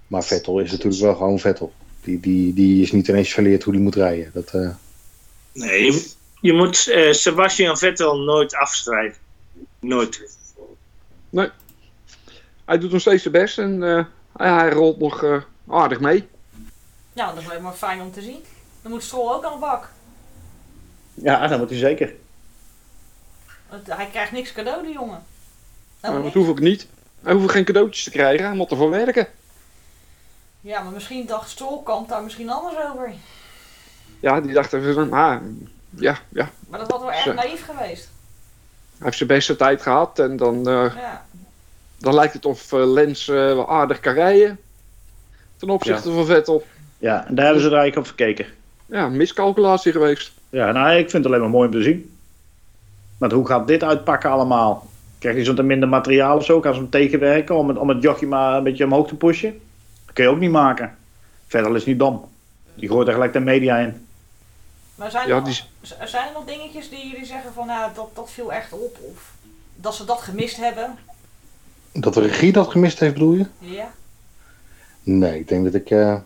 Maar 0.07 0.23
Vettel 0.23 0.59
is 0.59 0.71
natuurlijk 0.71 1.03
wel 1.03 1.15
gewoon 1.15 1.39
Vettel. 1.39 1.73
Die, 2.01 2.21
die, 2.21 2.53
die 2.55 2.83
is 2.83 2.93
niet 2.93 3.09
ineens 3.09 3.33
verleerd 3.33 3.63
hoe 3.63 3.73
die 3.73 3.83
moet 3.83 3.95
rijden. 3.95 4.31
Dat, 4.35 4.49
eh, 4.55 4.71
Nee, 5.53 6.03
je, 6.45 6.53
moet 6.53 6.89
eh, 6.89 7.13
Sebastian 7.13 7.79
Vettel 7.79 8.19
nooit 8.19 8.55
afschrijven. 8.55 9.21
Nooit. 9.81 10.39
Hij 12.65 12.79
doet 12.79 12.91
nog 12.93 13.01
steeds 13.01 13.23
zijn 13.23 13.35
best 13.35 13.59
en 13.59 13.83
eh, 13.83 14.05
hij, 14.37 14.71
rolt 14.71 14.99
nog 14.99 15.23
eh, 15.23 15.43
aardig 15.69 16.01
mee. 16.01 16.29
Ja, 17.13 17.33
dat 17.33 17.43
is 17.43 17.49
alleen 17.49 17.63
maar 17.63 17.73
fijn 17.73 18.01
om 18.01 18.13
te 18.13 18.23
zien. 18.23 18.45
Dan 18.83 18.93
moet 18.93 19.03
Stroll 19.03 19.33
ook 19.33 19.45
aan 19.45 19.53
de 19.53 19.59
bak. 19.59 19.89
Ja, 21.15 21.47
dat 21.47 21.59
moet 21.59 21.71
hij 21.71 21.79
zeker. 21.79 22.13
Want 23.69 23.87
Hij 23.87 24.07
krijgt 24.07 24.33
niks 24.33 24.53
cadeau, 24.53 24.83
die 24.83 24.93
jongen. 24.93 25.23
Maar 26.01 26.11
Nou, 26.11 26.15
dat 26.15 26.23
niks. 26.23 26.35
hoef 26.35 26.49
ik 26.57 26.63
niet. 26.63 26.87
Hij 27.23 27.33
hoeft 27.33 27.51
geen 27.51 27.65
cadeautjes 27.65 28.05
te 28.05 28.11
krijgen, 28.11 28.47
hij 28.47 28.57
moet 28.57 28.71
ervoor 28.71 28.91
werken. 28.91 29.29
Ja, 30.61 30.83
maar 30.83 30.93
misschien 30.93 31.27
dacht 31.27 31.51
Stroll 31.51 31.83
kamp 31.83 32.09
daar 32.09 32.23
misschien 32.23 32.51
anders 32.51 32.77
over. 32.77 33.13
Ja, 34.21 34.41
die 34.41 34.53
dacht 34.53 34.73
even 34.73 34.95
van, 34.95 35.13
ah, 35.13 35.43
ja, 35.97 36.19
ja. 36.29 36.51
Maar 36.69 36.79
dat 36.79 36.91
had 36.91 37.01
wel 37.01 37.13
echt 37.13 37.23
Zo. 37.23 37.33
naïef 37.33 37.65
geweest. 37.65 38.11
Hij 38.97 39.05
heeft 39.07 39.17
zijn 39.17 39.29
beste 39.29 39.57
tijd 39.57 39.83
gehad 39.83 40.19
en 40.19 40.37
dan, 40.37 40.57
eh, 40.69 40.93
Ja. 40.97 41.25
dan 41.99 42.15
lijkt 42.15 42.33
het 42.33 42.45
of 42.45 42.73
eh, 42.73 42.87
Lens 42.93 43.29
eh, 43.29 43.35
wel 43.35 43.69
aardig 43.71 44.01
kan 44.01 44.15
rijden. 44.15 44.59
ten 45.57 45.71
opzichte 45.71 46.13
van 46.13 46.27
Vettel. 46.27 46.67
Ja, 46.99 47.27
en 47.27 47.35
daar 47.35 47.45
hebben 47.45 47.63
ze 47.63 47.69
er 47.69 47.77
eigenlijk 47.77 48.07
op 48.07 48.17
gekeken. 48.17 48.47
Ja, 48.87 49.09
miscalculatie 49.09 49.93
geweest. 49.93 50.33
Ja, 50.51 50.73
nou, 50.73 50.91
ik 50.91 51.11
vind 51.11 51.25
het 51.25 51.27
alleen 51.27 51.41
maar 51.41 51.51
mooi 51.51 51.67
om 51.69 51.75
te 51.75 51.83
zien. 51.83 52.17
Maar 53.19 53.33
hoe 53.33 53.47
gaat 53.47 53.67
dit 53.67 53.83
uitpakken 53.85 54.31
allemaal? 54.31 54.87
Krijg 55.19 55.37
je 55.37 55.45
zo'n 55.45 55.67
minder 55.67 55.89
materiaal 55.89 56.37
of 56.37 56.45
zo? 56.45 56.61
Kan 56.61 56.75
ze 56.75 56.81
hem 56.81 56.91
tegenwerken 56.91 57.57
om 57.57 57.69
het, 57.69 57.79
om 57.79 57.89
het 57.89 58.03
jochie 58.03 58.29
maar 58.29 58.57
een 58.57 58.63
beetje 58.63 58.85
omhoog 58.85 59.09
te 59.09 59.15
pushen? 59.15 59.61
Dat 60.05 60.15
kun 60.15 60.25
je 60.25 60.31
ook 60.31 60.39
niet 60.39 60.51
maken. 60.51 60.97
Verder 61.47 61.77
is 61.77 61.85
niet 61.85 61.99
dom. 61.99 62.29
Die 62.75 62.89
gooit 62.89 63.07
er 63.09 63.15
gelijk 63.15 63.33
de 63.33 63.41
media 63.41 63.77
in. 63.79 64.04
Maar 64.95 65.11
zijn, 65.11 65.29
Ja, 65.29 65.37
er, 65.37 65.45
die- 65.45 65.61
zijn 66.05 66.27
er 66.27 66.33
nog 66.35 66.45
dingetjes 66.45 66.89
die 66.91 67.09
jullie 67.11 67.27
zeggen 67.27 67.53
van 67.53 67.67
ja, 67.67 67.93
dat, 67.95 68.11
dat 68.15 68.31
viel 68.31 68.53
echt 68.53 68.73
op? 68.73 68.99
Of 69.13 69.33
dat 69.77 69.95
ze 69.95 70.05
dat 70.05 70.21
gemist 70.21 70.57
hebben? 70.57 70.99
Dat 71.93 72.15
de 72.15 72.21
regie 72.21 72.53
dat 72.53 72.71
gemist 72.71 72.99
heeft, 72.99 73.13
bedoel 73.13 73.33
je? 73.35 73.47
Ja. 73.59 73.93
Nee, 75.03 75.39
ik 75.39 75.49
denk 75.49 75.65
dat 75.65 75.75
ik 75.75 75.91
eh, 75.91 76.17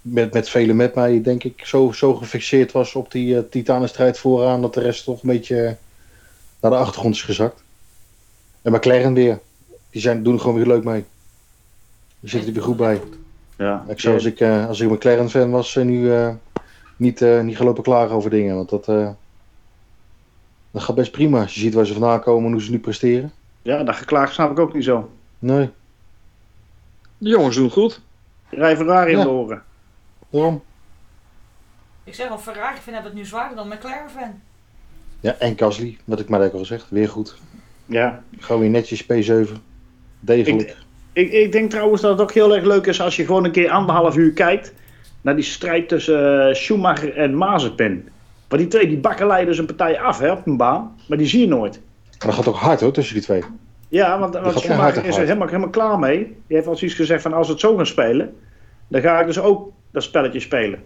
met, 0.00 0.32
met 0.32 0.48
velen 0.48 0.76
met 0.76 0.94
mij, 0.94 1.22
denk 1.22 1.44
ik, 1.44 1.66
zo, 1.66 1.92
zo 1.92 2.14
gefixeerd 2.14 2.72
was 2.72 2.94
op 2.94 3.10
die 3.10 3.36
eh, 3.36 3.42
titanenstrijd 3.50 4.18
vooraan 4.18 4.60
dat 4.62 4.74
de 4.74 4.80
rest 4.80 5.04
toch 5.04 5.22
een 5.22 5.28
beetje 5.28 5.76
naar 6.60 6.70
de 6.70 6.76
achtergrond 6.76 7.14
is 7.14 7.22
gezakt. 7.22 7.62
En 8.62 8.72
McLaren 8.72 9.14
weer. 9.14 9.40
Die 9.90 10.00
zijn, 10.02 10.22
doen 10.22 10.34
er 10.34 10.40
gewoon 10.40 10.56
weer 10.56 10.66
leuk 10.66 10.84
mee. 10.84 11.04
Die 12.20 12.30
zitten 12.30 12.48
er 12.48 12.54
weer 12.54 12.64
goed 12.64 12.76
bij. 12.76 13.00
Ja, 13.58 13.84
Ik 13.88 14.00
zou 14.00 14.14
als 14.14 14.24
ik, 14.24 14.40
eh, 14.40 14.66
als 14.66 14.80
ik 14.80 14.90
McLaren 14.90 15.30
fan 15.30 15.50
was, 15.50 15.76
eh, 15.76 15.84
nu 15.84 16.12
eh, 16.12 16.34
niet, 16.96 17.22
eh, 17.22 17.40
niet 17.40 17.56
gelopen 17.56 17.82
klagen 17.82 18.14
over 18.16 18.30
dingen. 18.30 18.56
Want 18.56 18.68
dat, 18.68 18.88
eh, 18.88 19.10
dat 20.70 20.82
gaat 20.82 20.96
best 20.96 21.12
prima. 21.12 21.40
Als 21.40 21.54
je 21.54 21.60
ziet 21.60 21.74
waar 21.74 21.86
ze 21.86 21.92
vandaan 21.92 22.20
komen 22.20 22.44
en 22.46 22.52
hoe 22.52 22.62
ze 22.62 22.70
nu 22.70 22.78
presteren. 22.78 23.32
ja, 23.62 23.82
dat 23.82 23.96
geklaag 23.96 24.32
snap 24.32 24.50
ik 24.50 24.58
ook 24.58 24.74
niet 24.74 24.84
zo. 24.84 25.10
Nee, 25.38 25.70
De 27.18 27.28
jongens 27.28 27.54
doen 27.56 27.64
het 27.64 27.72
goed. 27.72 28.00
Rij 28.48 28.76
Ferrari 28.76 29.12
in 29.12 29.18
Ja. 29.18 29.24
de 29.24 29.30
oren. 29.30 29.62
waarom? 30.30 30.62
Ik 32.04 32.14
zeg 32.14 32.28
al, 32.30 32.38
Ferrari 32.38 32.76
fan 32.80 32.92
hebben 32.92 33.10
het 33.10 33.20
nu 33.20 33.26
zwaarder 33.26 33.56
dan 33.56 33.68
McLaren 33.68 34.10
fan. 34.10 34.40
Ja, 35.20 35.34
en 35.38 35.58
Gasly, 35.58 35.98
wat 36.04 36.20
ik 36.20 36.28
maar 36.28 36.40
net 36.40 36.52
al 36.52 36.58
gezegd. 36.58 36.86
Weer 36.90 37.08
goed. 37.08 37.36
Ja. 37.86 38.22
Gewoon 38.38 38.60
weer 38.60 38.70
netjes 38.70 39.02
P7. 39.02 39.52
Degelijk. 40.20 40.76
Ik, 41.12 41.32
ik 41.32 41.52
denk 41.52 41.70
trouwens 41.70 42.02
dat 42.02 42.10
het 42.10 42.20
ook 42.20 42.32
heel 42.32 42.54
erg 42.54 42.64
leuk 42.64 42.86
is 42.86 43.00
als 43.00 43.16
je 43.16 43.24
gewoon 43.24 43.44
een 43.44 43.50
keer 43.52 43.70
anderhalf 43.70 44.16
uur 44.16 44.32
kijkt 44.32 44.72
naar 45.24 45.34
die 45.34 45.44
strijd 45.44 45.88
tussen 45.88 46.48
eh, 46.48 46.54
Schumacher 46.54 47.16
en 47.16 47.36
Mazepin. 47.36 48.08
Want 48.48 48.62
die 48.62 48.70
twee 48.70 48.88
die 48.88 48.98
bakken 48.98 49.26
leiden 49.26 49.58
een 49.58 49.66
partij 49.66 50.00
af 50.00 50.18
hè, 50.18 50.30
op 50.30 50.46
een 50.46 50.56
baan, 50.56 50.96
maar 51.08 51.18
die 51.18 51.26
zie 51.26 51.40
je 51.40 51.48
nooit. 51.48 51.80
Maar 52.18 52.26
dat 52.26 52.34
gaat 52.34 52.48
ook 52.48 52.56
hard 52.56 52.80
hoor, 52.80 52.92
tussen 52.92 53.14
die 53.14 53.24
twee. 53.24 53.42
Ja, 53.88 54.18
want, 54.18 54.58
Schumacher 54.58 55.04
is 55.04 55.16
er 55.16 55.22
helemaal, 55.22 55.46
helemaal 55.46 55.70
klaar 55.70 55.98
mee. 55.98 56.18
Die 56.18 56.56
heeft 56.56 56.66
al 56.66 56.76
zoiets 56.76 56.96
gezegd 56.96 57.22
van 57.22 57.32
als 57.32 57.46
we 57.46 57.52
het 57.52 57.62
zo 57.62 57.76
gaan 57.76 57.86
spelen, 57.86 58.36
dan 58.88 59.00
ga 59.00 59.20
ik 59.20 59.26
dus 59.26 59.38
ook 59.38 59.72
dat 59.90 60.02
spelletje 60.02 60.40
spelen. 60.40 60.82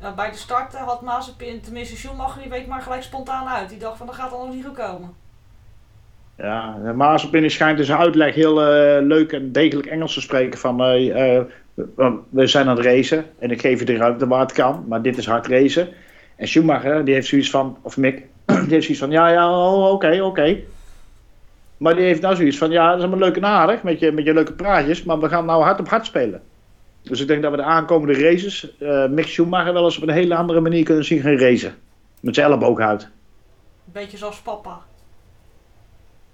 Ja, 0.00 0.14
bij 0.14 0.30
de 0.30 0.36
start 0.36 0.74
had 0.74 1.00
Mazepin, 1.00 1.60
tenminste 1.60 1.96
Schumacher, 1.96 2.40
die 2.40 2.50
week 2.50 2.66
maar 2.66 2.82
gelijk 2.82 3.02
spontaan 3.02 3.48
uit. 3.48 3.68
Die 3.68 3.78
dacht 3.78 3.96
van 3.96 4.06
dat 4.06 4.14
gaat 4.14 4.32
allemaal 4.32 4.54
niet 4.54 4.64
goed 4.64 4.76
komen. 4.76 5.14
Ja, 6.36 6.76
Mazepin 6.94 7.50
schijnt 7.50 7.78
in 7.78 7.84
zijn 7.84 7.98
uitleg 7.98 8.34
heel 8.34 8.62
eh, 8.62 9.02
leuk 9.06 9.32
en 9.32 9.52
degelijk 9.52 9.86
Engels 9.88 10.14
te 10.14 10.20
spreken 10.20 10.58
van 10.58 10.82
eh, 10.82 11.36
eh, 11.36 11.44
we- 12.30 12.46
zijn 12.46 12.68
aan 12.68 12.76
het 12.76 12.84
racen 12.86 13.24
en 13.38 13.50
ik 13.50 13.60
geef 13.60 13.78
je 13.78 13.84
de 13.84 13.96
ruimte 13.96 14.26
waar 14.26 14.40
het 14.40 14.52
kan, 14.52 14.84
maar 14.88 15.02
dit 15.02 15.16
is 15.18 15.26
hard 15.26 15.46
racen. 15.46 15.88
En 16.36 16.48
Schumacher 16.48 17.04
die 17.04 17.14
heeft 17.14 17.26
zoiets 17.26 17.50
van, 17.50 17.76
of 17.82 17.96
Mick, 17.96 18.22
die 18.46 18.56
heeft 18.68 18.82
zoiets 18.84 18.98
van 18.98 19.10
ja, 19.10 19.28
ja, 19.28 19.50
oh, 19.50 19.92
oké, 19.92 20.20
oké. 20.22 20.56
Maar 21.76 21.94
die 21.94 22.04
heeft 22.04 22.20
nou 22.20 22.36
zoiets 22.36 22.58
van 22.58 22.70
ja, 22.70 22.86
dat 22.88 22.96
is 22.96 23.02
allemaal 23.04 23.26
leuk 23.28 23.36
en 23.36 23.44
aardig 23.44 23.82
met 23.82 23.98
je, 23.98 24.12
met 24.12 24.24
je 24.24 24.34
leuke 24.34 24.52
praatjes, 24.52 25.02
maar 25.02 25.18
we 25.20 25.28
gaan 25.28 25.44
nou 25.44 25.62
hard 25.62 25.80
op 25.80 25.88
hard 25.88 26.06
spelen. 26.06 26.42
Dus 27.02 27.20
ik 27.20 27.26
denk 27.28 27.42
dat 27.42 27.50
we 27.50 27.56
de 27.56 27.62
aankomende 27.62 28.22
races 28.22 28.76
Mick 29.10 29.26
Schumacher 29.26 29.72
wel 29.72 29.84
eens 29.84 29.96
op 29.96 30.02
een 30.02 30.14
hele 30.14 30.34
andere 30.36 30.60
manier 30.60 30.84
kunnen 30.84 31.04
zien 31.04 31.20
gaan 31.20 31.36
racen. 31.38 31.74
Met 32.20 32.34
zijn 32.34 32.46
elleboog 32.46 32.78
uit. 32.80 33.02
Een 33.02 33.92
beetje 33.92 34.16
zoals 34.16 34.40
papa. 34.40 34.78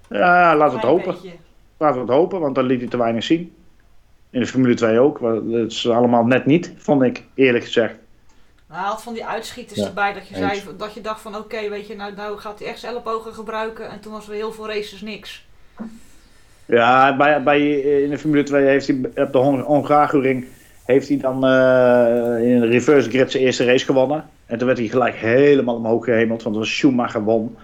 Ja, 0.09 0.57
laten 0.57 0.75
we 0.75 0.81
het 0.81 0.91
hopen. 0.91 1.13
beetje. 1.13 1.37
Laten 1.77 1.97
we 1.97 2.07
het 2.07 2.17
hopen, 2.17 2.41
want 2.41 2.55
dan 2.55 2.65
liet 2.65 2.81
hij 2.81 2.89
te 2.89 2.97
weinig 2.97 3.25
zien. 3.25 3.53
In 4.31 4.41
de 4.41 4.47
Formule 4.47 4.75
2 4.75 4.99
ook. 4.99 5.21
Dat 5.21 5.71
is 5.71 5.89
allemaal 5.89 6.25
net 6.25 6.47
niet, 6.47 6.73
vond 6.77 7.03
ik, 7.03 7.23
eerlijk 7.35 7.65
gezegd. 7.65 7.95
Nou, 8.69 8.81
hij 8.81 8.89
had 8.91 9.03
van 9.03 9.13
die 9.15 9.25
uitschieters 9.27 9.81
Ja, 9.81 9.87
erbij 9.87 10.13
dat 10.13 10.29
je, 10.29 10.35
eens. 10.37 10.61
zei, 10.63 10.77
dat 10.77 10.95
je 10.95 11.01
dacht 11.01 11.21
van 11.21 11.37
oké, 11.37 11.69
weet 11.69 11.87
je, 11.87 11.97
nou, 11.97 12.15
nou 12.15 12.39
gaat 12.39 12.59
hij 12.59 12.69
echt 12.69 12.79
zijn 12.79 12.93
ellebogen 12.93 13.33
gebruiken. 13.35 13.89
En 13.91 14.01
toen 14.01 14.13
was 14.13 14.29
er 14.29 14.35
heel 14.35 14.53
veel 14.53 14.67
races 14.69 15.01
niks. 15.01 15.47
Ja, 16.67 17.17
bij, 17.17 17.43
bij, 17.43 17.71
in 17.81 18.11
de 18.11 18.19
Formule 18.19 18.43
2 18.43 18.65
heeft 18.67 18.87
hij 18.87 18.97
op 19.17 19.33
de 19.33 19.39
Hon- 19.39 19.61
Hongaroring 19.61 20.47
heeft 20.85 21.09
hij 21.09 21.17
dan 21.19 21.45
eh, 21.47 22.51
in 22.53 22.61
de 22.61 22.67
reverse 22.67 23.11
grid 23.11 23.31
zijn 23.31 23.43
eerste 23.43 23.65
race 23.65 23.85
gewonnen. 23.85 24.29
En 24.47 24.59
toen 24.59 24.67
werd 24.67 24.79
hij 24.79 24.89
gelijk 24.89 25.15
helemaal 25.15 25.75
omhoog 25.75 26.05
gehemeld, 26.05 26.43
want 26.43 26.55
het 26.57 26.65
was 26.65 26.77
Schumacher 26.77 27.23
won. 27.23 27.57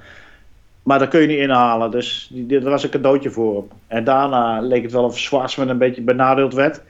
Maar 0.84 0.98
dat 0.98 1.08
kun 1.08 1.20
je 1.20 1.26
niet 1.26 1.38
inhalen, 1.38 1.90
dus 1.90 2.28
die, 2.32 2.46
dat 2.46 2.70
was 2.70 2.82
een 2.82 2.90
cadeautje 2.90 3.30
voor 3.30 3.54
hem. 3.54 3.68
En 3.86 4.04
daarna 4.04 4.60
leek 4.60 4.82
het 4.82 4.92
wel 4.92 5.04
of 5.04 5.18
Schwarzman 5.18 5.68
een 5.68 5.78
beetje 5.78 6.02
benadeeld 6.02 6.54
werd. 6.54 6.82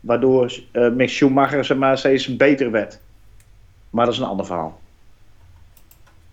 Waardoor 0.00 0.52
eh 0.72 0.88
Mick 0.88 1.08
Schumacher 1.08 1.64
zeg 1.64 1.76
maar, 1.76 1.98
steeds 1.98 2.36
beter 2.36 2.70
werd. 2.70 3.00
Maar 3.90 4.04
dat 4.04 4.14
is 4.14 4.20
een 4.20 4.26
ander 4.26 4.46
verhaal. 4.46 4.80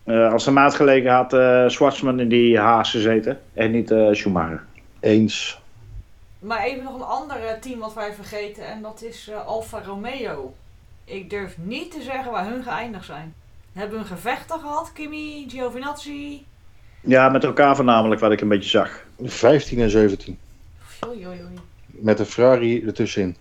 Eh, 0.03 0.31
als 0.31 0.45
de 0.45 0.51
maat 0.51 0.75
gelegen 0.75 1.11
had 1.11 1.33
eh 1.33 1.67
Schwarzman 1.67 2.19
in 2.19 2.29
die 2.29 2.59
haas 2.59 2.91
gezeten 2.91 3.39
en 3.53 3.71
niet 3.71 3.91
eh, 3.91 4.07
Schumacher. 4.11 4.63
Eens. 4.99 5.61
Maar 6.39 6.63
even 6.63 6.83
nog 6.83 6.95
een 6.95 7.01
ander 7.01 7.37
team 7.61 7.79
wat 7.79 7.93
wij 7.93 8.13
vergeten 8.13 8.67
en 8.67 8.81
dat 8.81 9.01
is 9.01 9.31
Alfa 9.45 9.81
Romeo. 9.85 10.53
Ik 11.05 11.29
durf 11.29 11.57
niet 11.57 11.91
te 11.91 12.01
zeggen 12.01 12.31
waar 12.31 12.47
hun 12.47 12.63
geëindigd 12.63 13.05
zijn. 13.05 13.33
Hebben 13.73 13.97
hun 13.97 14.07
gevechten 14.07 14.59
gehad, 14.59 14.93
Kimi, 14.93 15.45
Giovinazzi? 15.49 16.45
Ja, 17.01 17.29
met 17.29 17.43
elkaar 17.43 17.75
voornamelijk, 17.75 18.21
wat 18.21 18.31
ik 18.31 18.41
een 18.41 18.47
beetje 18.47 18.69
zag. 18.69 19.05
15 19.23 19.79
en 19.79 19.89
17. 19.89 20.37
Oei, 21.07 21.27
oei, 21.27 21.39
oei. 21.43 21.59
Met 21.85 22.19
een 22.19 22.25
Ferrari 22.25 22.85
ertussenin. 22.85 23.35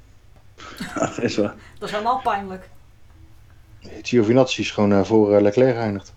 Dat 0.94 1.22
is 1.22 1.36
wel. 1.36 1.50
Dat 1.78 1.88
is 1.88 1.94
helemaal 1.94 2.20
pijnlijk. 2.22 2.68
Giovinazzi 4.02 4.60
is 4.60 4.70
gewoon 4.70 4.92
eh, 4.92 5.04
voor 5.04 5.34
eh, 5.34 5.42
Leclerc 5.42 5.74
geëindigd. 5.76 6.14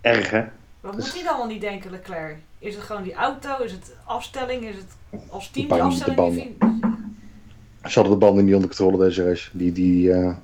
Erg, 0.00 0.30
hè? 0.30 0.44
Wat 0.80 0.94
Dus- 0.94 1.04
moet 1.04 1.14
hij 1.14 1.22
dan 1.22 1.36
wel 1.36 1.46
niet 1.46 1.60
denken, 1.60 1.90
Leclerc? 1.90 2.36
Is 2.58 2.74
het 2.74 2.84
gewoon 2.84 3.02
die 3.02 3.14
auto? 3.14 3.62
Is 3.62 3.72
het 3.72 3.94
afstelling? 4.04 4.64
Is 4.64 4.76
het 4.76 5.20
als 5.28 5.50
team 5.50 5.68
De 5.68 5.74
die 5.74 5.82
banden, 5.82 5.98
de 5.98 6.04
afstelling? 6.22 6.58
die 6.60 7.90
Ze 7.90 7.98
hadden 7.98 8.12
de 8.18 8.24
banden 8.26 8.44
niet 8.44 8.54
onder 8.54 8.68
controle 8.76 9.04
deze 9.04 9.24
race. 9.24 9.48
Die, 9.52 9.72
die, 9.72 10.12
eh, 10.12 10.34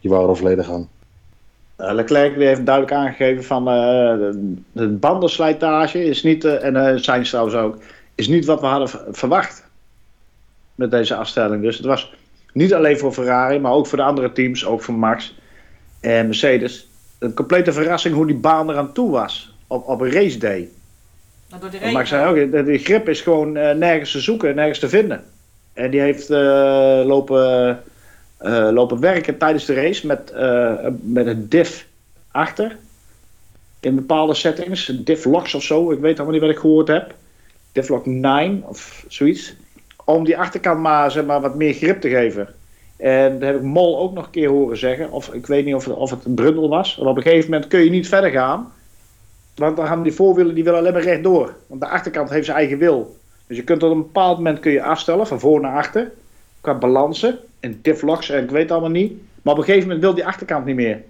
die 0.00 0.10
waren 0.10 0.28
al 0.28 0.36
volledig 0.36 0.70
aan. 0.70 0.88
Eh, 1.76 1.92
Leclerc 1.92 2.36
heeft 2.36 2.66
duidelijk 2.66 2.94
aangegeven 2.94 3.44
van 3.44 3.68
eh, 3.68 3.74
de, 3.74 4.54
de 4.72 4.88
bandenslijtage 4.88 6.04
is 6.04 6.22
niet, 6.22 6.44
eh, 6.44 6.64
en 6.64 7.00
Sainz 7.00 7.28
trouwens 7.28 7.56
ook, 7.56 7.78
is 8.14 8.28
niet 8.28 8.44
wat 8.44 8.60
we 8.60 8.66
hadden 8.66 9.14
verwacht 9.14 9.64
met 10.74 10.90
deze 10.90 11.14
afstelling. 11.14 11.62
Dus 11.62 11.76
het 11.76 11.86
was 11.86 12.12
niet 12.52 12.74
alleen 12.74 12.98
voor 12.98 13.12
Ferrari, 13.12 13.58
maar 13.58 13.72
ook 13.72 13.86
voor 13.86 13.98
de 13.98 14.04
andere 14.04 14.32
teams, 14.32 14.66
ook 14.66 14.82
voor 14.82 14.94
Max 14.94 15.38
en 16.00 16.26
Mercedes. 16.26 16.88
Een 17.18 17.34
complete 17.34 17.72
verrassing 17.72 18.14
hoe 18.14 18.26
die 18.26 18.36
baan 18.36 18.70
eraan 18.70 18.92
toe 18.92 19.10
was 19.10 19.54
op, 19.66 19.88
op 19.88 20.00
een 20.00 20.12
race 20.12 20.38
day. 20.38 20.68
Nou, 21.48 21.60
door 21.60 21.70
de 21.70 21.78
regen. 21.78 21.92
Max 21.92 22.08
zei 22.08 22.28
ook, 22.28 22.52
de, 22.52 22.62
de 22.62 22.78
grip 22.78 23.08
is 23.08 23.20
gewoon 23.20 23.52
nergens 23.52 24.10
te 24.10 24.20
zoeken, 24.20 24.54
nergens 24.54 24.78
te 24.78 24.88
vinden. 24.88 25.24
En 25.72 25.90
die 25.90 26.00
heeft 26.00 26.28
lopen, 27.06 27.82
lopen 28.72 29.00
werken 29.00 29.38
tijdens 29.38 29.64
de 29.64 29.74
race 29.74 30.06
met, 30.06 30.30
eh, 30.30 30.86
met 31.00 31.26
een 31.26 31.48
diff 31.48 31.86
achter. 32.30 32.76
In 33.80 33.94
bepaalde 33.94 34.34
settings, 34.34 34.86
diff 34.86 35.24
locks 35.24 35.54
of 35.54 35.62
zo, 35.62 35.90
ik 35.90 35.98
weet 35.98 36.16
allemaal 36.16 36.32
niet 36.32 36.42
wat 36.42 36.50
ik 36.50 36.58
gehoord 36.58 36.88
heb. 36.88 37.14
Diff 37.72 37.88
lock 37.88 38.06
9 38.06 38.62
of 38.66 39.04
zoiets. 39.08 39.54
Om 40.04 40.24
die 40.24 40.38
achterkant 40.38 40.80
maar, 40.80 41.24
maar 41.24 41.40
wat 41.40 41.54
meer 41.54 41.74
grip 41.74 42.00
te 42.00 42.08
geven. 42.08 42.48
En 42.96 43.38
dat 43.38 43.48
heb 43.48 43.56
ik 43.56 43.62
Mol 43.62 43.98
ook 43.98 44.12
nog 44.12 44.24
een 44.24 44.30
keer 44.30 44.48
horen 44.48 44.78
zeggen. 44.78 45.10
Of 45.10 45.32
ik 45.32 45.46
weet 45.46 45.64
niet 45.64 45.74
of 45.74 45.84
het, 45.84 45.94
of 45.94 46.10
het 46.10 46.24
een 46.24 46.34
brundel 46.34 46.68
was. 46.68 46.96
Maar 46.96 47.08
op 47.08 47.16
een 47.16 47.22
gegeven 47.22 47.50
moment 47.50 47.68
kun 47.68 47.80
je 47.80 47.90
niet 47.90 48.08
verder 48.08 48.30
gaan. 48.30 48.72
Want 49.54 49.76
dan 49.76 49.86
gaan 49.86 50.02
die 50.02 50.12
voorwielen 50.12 50.54
die 50.54 50.64
willen 50.64 50.78
alleen 50.78 50.92
maar 50.92 51.02
rechtdoor. 51.02 51.54
Want 51.66 51.80
de 51.80 51.88
achterkant 51.88 52.30
heeft 52.30 52.44
zijn 52.44 52.56
eigen 52.56 52.78
wil. 52.78 53.16
Dus 53.46 53.56
je 53.56 53.64
kunt 53.64 53.82
op 53.82 53.90
een 53.90 54.02
bepaald 54.02 54.36
moment 54.36 54.60
kun 54.60 54.72
je 54.72 54.82
afstellen, 54.82 55.26
van 55.26 55.40
voor 55.40 55.60
naar 55.60 55.76
achter. 55.76 56.12
Qua 56.60 56.74
balansen 56.74 57.38
en 57.64 57.78
difflocks 57.82 58.30
en 58.30 58.42
ik 58.42 58.50
weet 58.50 58.70
allemaal 58.70 58.90
niet. 58.90 59.12
Maar 59.42 59.52
op 59.52 59.58
een 59.58 59.64
gegeven 59.64 59.86
moment 59.86 60.04
wil 60.04 60.14
die 60.14 60.26
achterkant 60.26 60.64
niet 60.64 60.76
meer. 60.76 61.02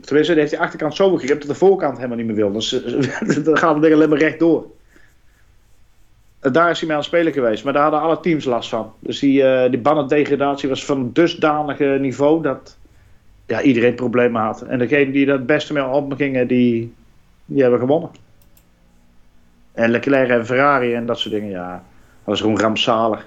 Tenminste, 0.00 0.34
heeft 0.34 0.50
die 0.50 0.60
achterkant 0.60 0.94
zo 0.94 1.10
begript 1.10 1.40
dat 1.40 1.50
de 1.50 1.54
voorkant 1.54 1.96
helemaal 1.96 2.16
niet 2.16 2.26
meer 2.26 2.34
wil. 2.34 2.52
Dus 2.52 2.68
dan 3.44 3.58
gaat 3.58 3.72
het 3.72 3.82
ding 3.82 3.94
alleen 3.94 4.08
maar 4.08 4.18
rechtdoor. 4.18 4.66
Daar 6.40 6.70
is 6.70 6.78
hij 6.78 6.86
mee 6.88 6.96
aan 6.96 7.02
het 7.02 7.12
spelen 7.12 7.32
geweest. 7.32 7.64
Maar 7.64 7.72
daar 7.72 7.82
hadden 7.82 8.00
alle 8.00 8.20
teams 8.20 8.44
last 8.44 8.68
van. 8.68 8.92
Dus 8.98 9.18
die, 9.18 9.42
eh 9.42 9.70
die 9.70 9.80
bandendegradatie 9.80 10.68
was 10.68 10.84
van 10.84 10.98
een 10.98 11.12
dusdanig 11.12 11.80
eh, 11.80 12.00
niveau 12.00 12.42
dat 12.42 12.76
ja, 13.46 13.62
iedereen 13.62 13.94
problemen 13.94 14.42
had. 14.42 14.62
En 14.62 14.78
degene 14.78 15.12
die 15.12 15.26
er 15.26 15.32
het 15.32 15.46
beste 15.46 15.72
mee 15.72 15.84
omgingen, 15.84 16.46
die, 16.46 16.94
die 17.44 17.62
hebben 17.62 17.80
gewonnen. 17.80 18.10
En 19.72 19.90
Leclerc 19.90 20.28
en 20.28 20.46
Ferrari 20.46 20.94
en 20.94 21.06
dat 21.06 21.18
soort 21.18 21.34
dingen, 21.34 21.50
ja. 21.50 21.72
Dat 21.72 21.82
was 22.24 22.40
gewoon 22.40 22.60
rampzalig. 22.60 23.26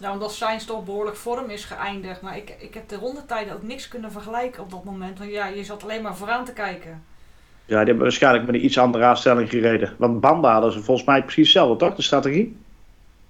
Nou, 0.00 0.12
omdat 0.12 0.32
Sainz 0.32 0.64
toch 0.64 0.84
behoorlijk 0.84 1.16
vorm 1.16 1.50
is 1.50 1.64
geëindigd. 1.64 2.20
Maar 2.20 2.36
ik, 2.36 2.54
ik 2.58 2.74
heb 2.74 2.88
de 2.88 2.96
rondetijden 2.96 3.54
ook 3.54 3.62
niks 3.62 3.88
kunnen 3.88 4.12
vergelijken 4.12 4.62
op 4.62 4.70
dat 4.70 4.84
moment. 4.84 5.18
Want 5.18 5.30
ja, 5.30 5.46
je 5.46 5.64
zat 5.64 5.82
alleen 5.82 6.02
maar 6.02 6.16
vooraan 6.16 6.44
te 6.44 6.52
kijken. 6.52 7.04
Ja, 7.64 7.76
die 7.78 7.86
hebben 7.86 7.98
waarschijnlijk 7.98 8.46
met 8.46 8.54
een 8.54 8.64
iets 8.64 8.78
andere 8.78 9.04
aanstelling 9.04 9.50
gereden. 9.50 9.94
Want 9.98 10.20
Banda 10.20 10.52
hadden 10.52 10.72
ze 10.72 10.82
volgens 10.82 11.06
mij 11.06 11.22
precies 11.22 11.42
hetzelfde, 11.42 11.86
toch? 11.86 11.96
De 11.96 12.02
strategie? 12.02 12.56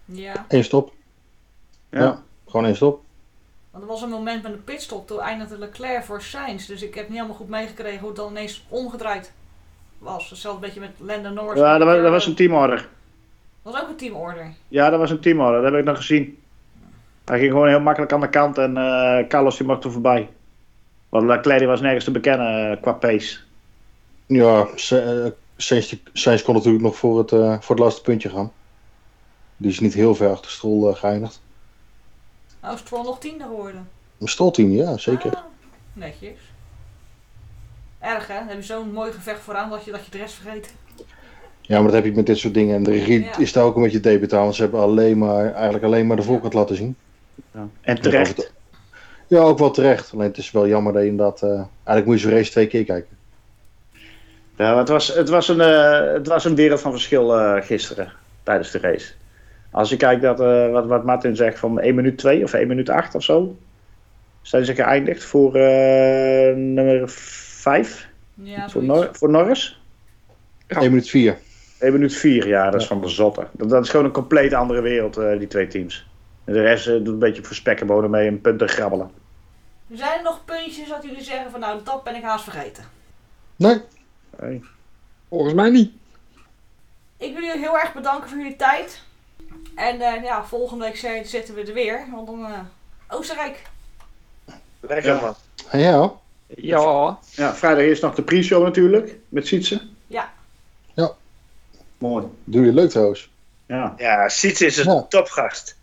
Ja, 0.04 0.44
Eén 0.48 0.64
stop. 0.64 0.92
Ja. 1.90 2.22
Gewoon 2.46 2.66
één 2.66 2.76
stop. 2.76 3.02
want 3.70 3.85
er 3.85 3.90
was 3.90 4.02
een 4.02 4.09
moment 4.09 4.42
met 4.42 4.52
een 4.52 4.64
pitstop. 4.64 5.07
Toen 5.07 5.20
eindigde 5.20 5.59
Leclerc 5.59 6.04
voor 6.04 6.22
Sainz. 6.22 6.66
Dus 6.66 6.83
ik 6.83 6.94
heb 6.94 7.04
niet 7.04 7.16
helemaal 7.16 7.37
goed 7.37 7.48
meegekregen 7.48 7.98
hoe 7.98 8.09
het 8.09 8.16
dan 8.16 8.31
ineens 8.31 8.66
omgedraaid 8.68 9.33
was. 9.98 10.31
Hetzelfde 10.31 10.61
beetje 10.61 10.81
met 10.81 10.90
Lando 10.98 11.31
Norris. 11.31 11.61
Ja, 11.61 11.78
dat 11.78 11.87
was, 11.87 12.02
dat 12.02 12.11
was 12.11 12.26
een 12.26 12.35
teamorder. 12.35 12.88
Dat 13.62 13.72
was 13.72 13.83
ook 13.83 13.88
een 13.88 13.96
teamorder. 13.96 14.52
Ja, 14.68 14.90
dat 14.90 14.98
was 14.98 15.11
een 15.11 15.20
teamorder. 15.20 15.62
Dat 15.62 15.70
heb 15.70 15.81
ik 15.81 15.87
nog 15.87 15.96
gezien. 15.96 16.38
Hij 17.29 17.38
ging 17.38 17.51
gewoon 17.53 17.69
heel 17.69 17.81
makkelijk 17.81 18.12
aan 18.12 18.21
de 18.21 18.29
kant 18.29 18.59
en 18.59 18.77
eh, 18.77 19.29
Carlos 19.29 19.57
die 19.57 19.67
mocht 19.67 19.85
er 19.85 19.93
voorbij. 19.93 20.29
Want 21.09 21.27
Leclerc 21.27 21.67
was 21.67 21.81
nergens 21.81 22.05
te 22.05 22.11
bekennen 22.11 22.71
eh, 22.71 22.83
qua 22.83 22.93
pace. 22.93 23.38
Ja, 24.27 24.67
eh, 24.91 25.27
Sainz, 26.12 26.43
kon 26.43 26.55
natuurlijk 26.55 26.85
nog 26.85 26.97
voor 26.97 27.19
het, 27.19 27.33
eh, 27.33 27.57
voor 27.61 27.75
het 27.75 27.85
laatste 27.85 28.03
puntje 28.03 28.29
gaan. 28.29 28.53
Die 29.57 29.71
is 29.71 29.81
niet 29.81 29.95
heel 29.95 30.14
ver 30.14 30.31
achter 30.31 30.51
Stroll 30.51 30.88
eh, 30.88 30.95
geëindigd. 30.97 31.43
Nou, 32.62 32.75
is 32.75 32.81
Stroll 32.81 33.05
nog 33.05 33.19
tiende 33.19 33.45
geworden. 33.45 33.88
Een 34.21 34.29
Stroll-team, 34.29 34.71
ja, 34.71 34.97
zeker. 34.97 35.35
Ah, 35.35 35.43
netjes. 35.93 36.38
Erg 38.01 38.27
hè? 38.27 38.35
Dan 38.38 38.49
heb 38.49 38.57
je 38.57 38.62
zo'n 38.62 38.93
mooi 38.93 39.12
gevecht 39.12 39.41
vooraan 39.41 39.71
dat 39.71 39.85
je, 39.85 39.91
dat 39.91 40.05
je 40.05 40.11
de 40.11 40.19
rest 40.19 40.35
vergeet. 40.35 40.75
Ja, 41.61 41.75
maar 41.77 41.85
dat 41.85 41.93
heb 41.95 42.05
je 42.05 42.12
met 42.12 42.27
dit 42.27 42.38
soort 42.38 42.55
dingen. 42.55 42.75
En 42.75 42.83
de 42.83 42.91
regie 42.91 43.25
Ja. 43.25 43.38
is 43.38 43.53
daar 43.53 43.64
ook 43.64 43.77
een 43.77 43.83
beetje 43.83 44.01
debutant, 44.01 44.43
want 44.43 44.55
ze 44.55 44.62
hebben 44.62 44.81
alleen 44.81 45.19
maar, 45.19 45.53
eigenlijk 45.55 45.85
alleen 45.85 46.07
maar 46.07 46.17
de 46.17 46.23
voorkant 46.23 46.55
laten 46.55 46.77
zien. 46.77 46.97
En 47.81 48.01
terecht. 48.01 48.53
Ja, 49.27 49.38
ook 49.38 49.59
wel 49.59 49.70
terecht. 49.70 50.12
Alleen 50.12 50.29
het 50.29 50.38
is 50.38 50.51
wel 50.51 50.68
jammer 50.68 50.92
dat 50.92 51.03
je 51.03 51.09
inderdaad... 51.09 51.42
eh 51.42 51.48
eigenlijk 51.48 52.07
moet 52.07 52.20
je 52.20 52.29
zo'n 52.29 52.37
race 52.37 52.51
twee 52.51 52.66
keer 52.66 52.85
kijken. 52.85 53.16
Ja, 54.57 54.79
het, 54.79 54.88
was, 54.88 55.14
het, 55.14 55.29
was 55.29 55.48
een, 55.48 55.61
eh, 55.61 56.12
het 56.12 56.27
was 56.27 56.44
een 56.44 56.55
wereld 56.55 56.81
van 56.81 56.92
verschil 56.92 57.38
eh, 57.38 57.62
gisteren 57.62 58.12
tijdens 58.42 58.70
de 58.70 58.79
race. 58.79 59.12
Als 59.70 59.90
je 59.90 59.96
kijkt 59.96 60.22
dat, 60.22 60.40
eh, 60.40 60.70
wat, 60.70 60.87
wat 60.87 61.05
Martin 61.05 61.37
zegt 61.37 61.59
van 61.59 61.81
1 61.81 61.94
minuut 61.94 62.18
2 62.18 62.42
of 62.44 62.53
1 62.53 62.68
minuut 62.68 62.88
8 62.88 63.14
of 63.14 63.22
zo. 63.22 63.57
Zijn 64.42 64.64
ze 64.64 64.74
geëindigd 64.74 65.24
voor 65.24 65.55
eh, 65.55 66.57
nummer 66.57 67.03
5 67.09 68.09
Ja, 68.35 68.68
voor. 68.68 68.85
Nor 68.85 69.09
voor 69.12 69.31
Norris? 69.31 69.81
Ja. 70.66 70.81
1 70.81 70.90
minuut 70.90 71.09
4. 71.09 71.38
1 71.79 71.92
minuut 71.92 72.14
4, 72.14 72.48
ja, 72.48 72.70
dat 72.70 72.81
is 72.81 72.87
van 72.87 73.01
de 73.01 73.09
zotte. 73.09 73.46
Dat, 73.53 73.70
dat 73.70 73.85
is 73.85 73.90
gewoon 73.90 74.07
een 74.07 74.12
compleet 74.12 74.55
andere 74.55 74.81
wereld, 74.81 75.16
eh, 75.16 75.38
die 75.38 75.46
twee 75.46 75.66
teams. 75.66 76.07
En 76.48 76.54
de 76.54 76.61
rest 76.62 76.87
eh, 76.87 76.94
doet 76.94 77.06
een 77.06 77.18
beetje 77.18 77.44
voor 77.44 77.54
spekkenbonen 77.56 78.11
mee 78.11 78.26
en 78.26 78.40
punten 78.40 78.68
grabbelen. 78.68 79.11
Zijn 79.92 80.16
er 80.18 80.22
nog 80.22 80.44
puntjes 80.44 80.88
dat 80.88 81.02
jullie 81.02 81.22
zeggen 81.22 81.50
van 81.50 81.61
nou 81.61 81.80
dat 81.84 82.04
ben 82.04 82.14
ik 82.14 82.22
haast 82.22 82.44
vergeten? 82.44 82.84
Nee. 83.56 83.80
Volgens 85.28 85.54
mij 85.54 85.70
niet. 85.70 85.92
Ik 87.16 87.32
wil 87.34 87.42
jullie 87.44 87.61
heel 87.61 87.78
erg 87.78 87.92
bedanken 87.94 88.28
voor 88.28 88.38
jullie 88.38 88.56
tijd. 88.56 89.02
En 89.74 90.00
eh, 90.00 90.22
ja, 90.22 90.44
volgende 90.44 90.84
week 90.84 90.96
zi- 90.96 91.24
zitten 91.24 91.54
we 91.54 91.62
er 91.62 91.72
weer. 91.72 92.06
Want 92.12 92.26
dan 92.26 92.44
eh, 92.46 92.58
Oostenrijk. 93.08 93.62
Lekker 94.80 95.20
man. 95.20 95.34
ja. 95.80 96.12
Ja. 96.46 97.18
Ja, 97.30 97.54
vrijdag 97.54 97.84
is 97.84 98.00
nog 98.00 98.14
de 98.14 98.22
pre-show 98.22 98.62
natuurlijk, 98.64 99.16
met 99.28 99.46
Sietse. 99.46 99.80
Ja. 100.06 100.32
Ja. 100.94 101.11
Mooi. 101.98 102.26
Doe 102.44 102.64
je 102.64 102.72
leuk 102.72 102.90
trouwens. 102.90 103.30
Ja. 103.66 103.94
Ja, 103.96 104.28
Siets 104.28 104.61
is 104.61 104.76
een 104.76 104.92
Ja. 104.94 105.02
topgast. 105.08 105.76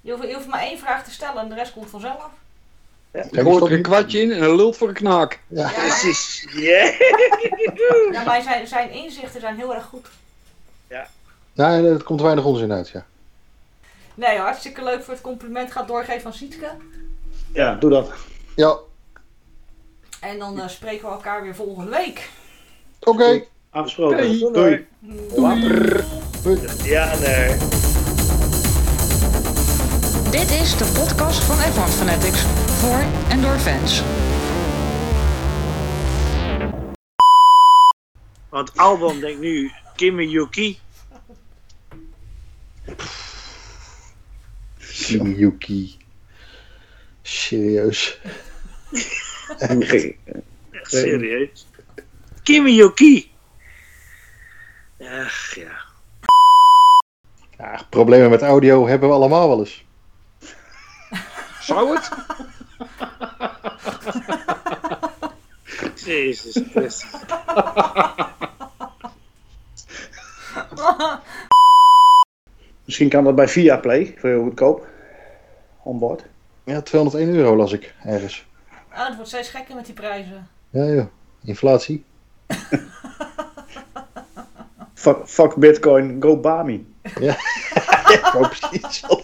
Je 0.00 0.12
hoeft, 0.12 0.28
je 0.28 0.34
hoeft 0.34 0.46
maar 0.46 0.60
één 0.62 0.78
vraag 0.78 1.04
te 1.04 1.10
stellen 1.10 1.42
en 1.42 1.48
de 1.48 1.54
rest 1.54 1.72
komt 1.72 1.90
vanzelf. 1.90 2.28
Je 3.12 3.40
gooit 3.42 3.64
er 3.64 3.72
een 3.72 3.82
kwartje 3.82 4.20
in 4.20 4.32
en 4.32 4.42
een 4.42 4.56
lult 4.56 4.76
voor 4.76 4.88
een 4.88 4.94
knaak. 4.94 5.40
Ja. 5.46 5.70
Ja, 5.70 5.78
Precies. 5.78 6.46
Yeah. 6.52 7.00
ja 8.12 8.24
maar 8.24 8.42
zijn, 8.42 8.66
zijn 8.66 8.90
inzichten 8.90 9.40
zijn 9.40 9.56
heel 9.56 9.74
erg 9.74 9.84
goed. 9.84 10.06
Nee, 11.52 11.88
er 11.88 12.02
komt 12.02 12.20
weinig 12.20 12.44
onzin 12.44 12.72
uit, 12.72 12.88
ja. 12.88 13.06
Nee, 14.14 14.38
hartstikke 14.38 14.84
leuk 14.84 15.02
voor 15.02 15.12
het 15.14 15.22
compliment. 15.22 15.72
Gaat 15.72 15.88
doorgeven 15.88 16.20
van 16.20 16.32
Sietke. 16.32 16.70
ja, 17.52 17.74
doe 17.74 17.90
dat. 17.90 18.12
Ja, 18.56 18.76
En 20.20 20.38
dan 20.38 20.60
eh, 20.60 20.68
spreken 20.68 21.06
we 21.08 21.14
elkaar 21.14 21.42
weer 21.42 21.54
volgende 21.54 21.90
week. 21.90 22.28
oké. 23.00 23.44
Afgesproken. 23.70 24.16
Hey. 24.18 24.38
Doei. 24.38 24.86
Ja, 26.84 27.16
nee. 27.18 27.56
Dit 30.30 30.50
is 30.50 30.76
de 30.76 30.92
podcast 30.94 31.44
van 31.44 31.56
F1 31.56 31.90
Fanatics. 31.90 32.40
Voor 32.80 33.04
en 33.30 33.42
door 33.42 33.58
fans. 33.58 34.02
Want 38.48 38.76
Albon 38.76 39.20
denkt 39.20 39.40
nu 39.40 39.70
Kimi 39.96 40.28
Yuki. 40.28 40.78
Kimi 44.78 45.34
Yuki. 45.34 45.96
Serieus. 47.22 48.20
Echt 49.58 50.90
serieus. 50.90 51.66
Kimi 52.42 52.74
Yuki. 52.74 53.30
Ach 55.00 55.54
ja. 55.54 55.84
Ja, 57.58 57.86
problemen 57.90 58.30
met 58.30 58.42
audio 58.42 58.86
hebben 58.86 59.08
we 59.08 59.14
allemaal 59.14 59.48
wel 59.48 59.58
eens. 59.58 59.88
Zou 61.70 61.94
het? 61.94 62.10
Jezus 66.04 66.62
Christus. 66.70 67.06
Misschien 72.84 73.08
kan 73.08 73.24
dat 73.24 73.34
bij 73.34 73.48
Viaplay, 73.48 74.14
voor 74.18 74.28
heel 74.28 74.42
goedkoop. 74.42 74.86
Onboard. 75.82 76.24
Ja, 76.64 76.80
201 76.80 77.34
euro 77.34 77.56
las 77.56 77.72
ik 77.72 77.94
ergens. 78.04 78.46
Ah, 78.88 79.06
het 79.06 79.14
wordt 79.14 79.28
steeds 79.28 79.48
gekker 79.48 79.74
met 79.74 79.86
die 79.86 79.94
prijzen. 79.94 80.48
Ja, 80.70 80.84
ja. 80.84 81.08
Inflatie. 81.44 82.04
Fuck, 84.94 85.18
fuck 85.26 85.54
Bitcoin, 85.54 86.22
go 86.22 86.36
Bami. 86.36 86.86
Ja, 87.20 87.36
ook 88.36 88.48
precies. 88.48 89.02
Oh. 89.06 89.20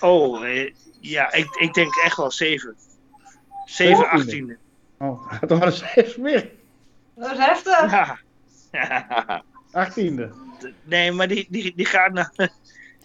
Oh, 0.00 0.46
eh, 0.46 0.72
ja, 1.00 1.32
ik, 1.32 1.54
ik 1.54 1.74
denk 1.74 1.94
echt 2.04 2.16
wel 2.16 2.30
7. 2.30 2.76
7 2.76 3.96
Zeventiende. 3.96 4.06
achttiende. 4.16 4.56
Oh, 4.98 5.32
dat 5.48 5.58
was 5.58 5.82
even 5.94 6.22
meer. 6.22 6.50
Dat 7.16 7.30
is 7.32 7.38
heftig. 7.38 7.90
Ja. 8.72 9.42
18e. 9.88 10.28
nee, 10.84 11.12
maar 11.12 11.28
die, 11.28 11.46
die, 11.50 11.72
die 11.76 11.86
gaat 11.86 12.12
naar, 12.12 12.32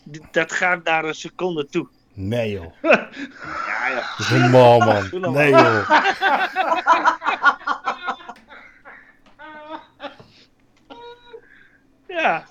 die- 0.04 0.22
dat 0.32 0.52
gaat 0.52 0.84
naar 0.84 1.06
een 1.06 1.14
seconde 1.16 1.66
toe. 1.66 1.88
Nee 2.14 2.52
joh. 2.52 2.74
Ja, 2.82 3.10
ja. 3.90 3.96
Dat 3.96 4.20
is 4.20 4.30
normaal 4.30 4.80
man. 4.80 5.32
Nee 5.34 5.50
joh. 5.50 5.90
Ja. 12.08 12.44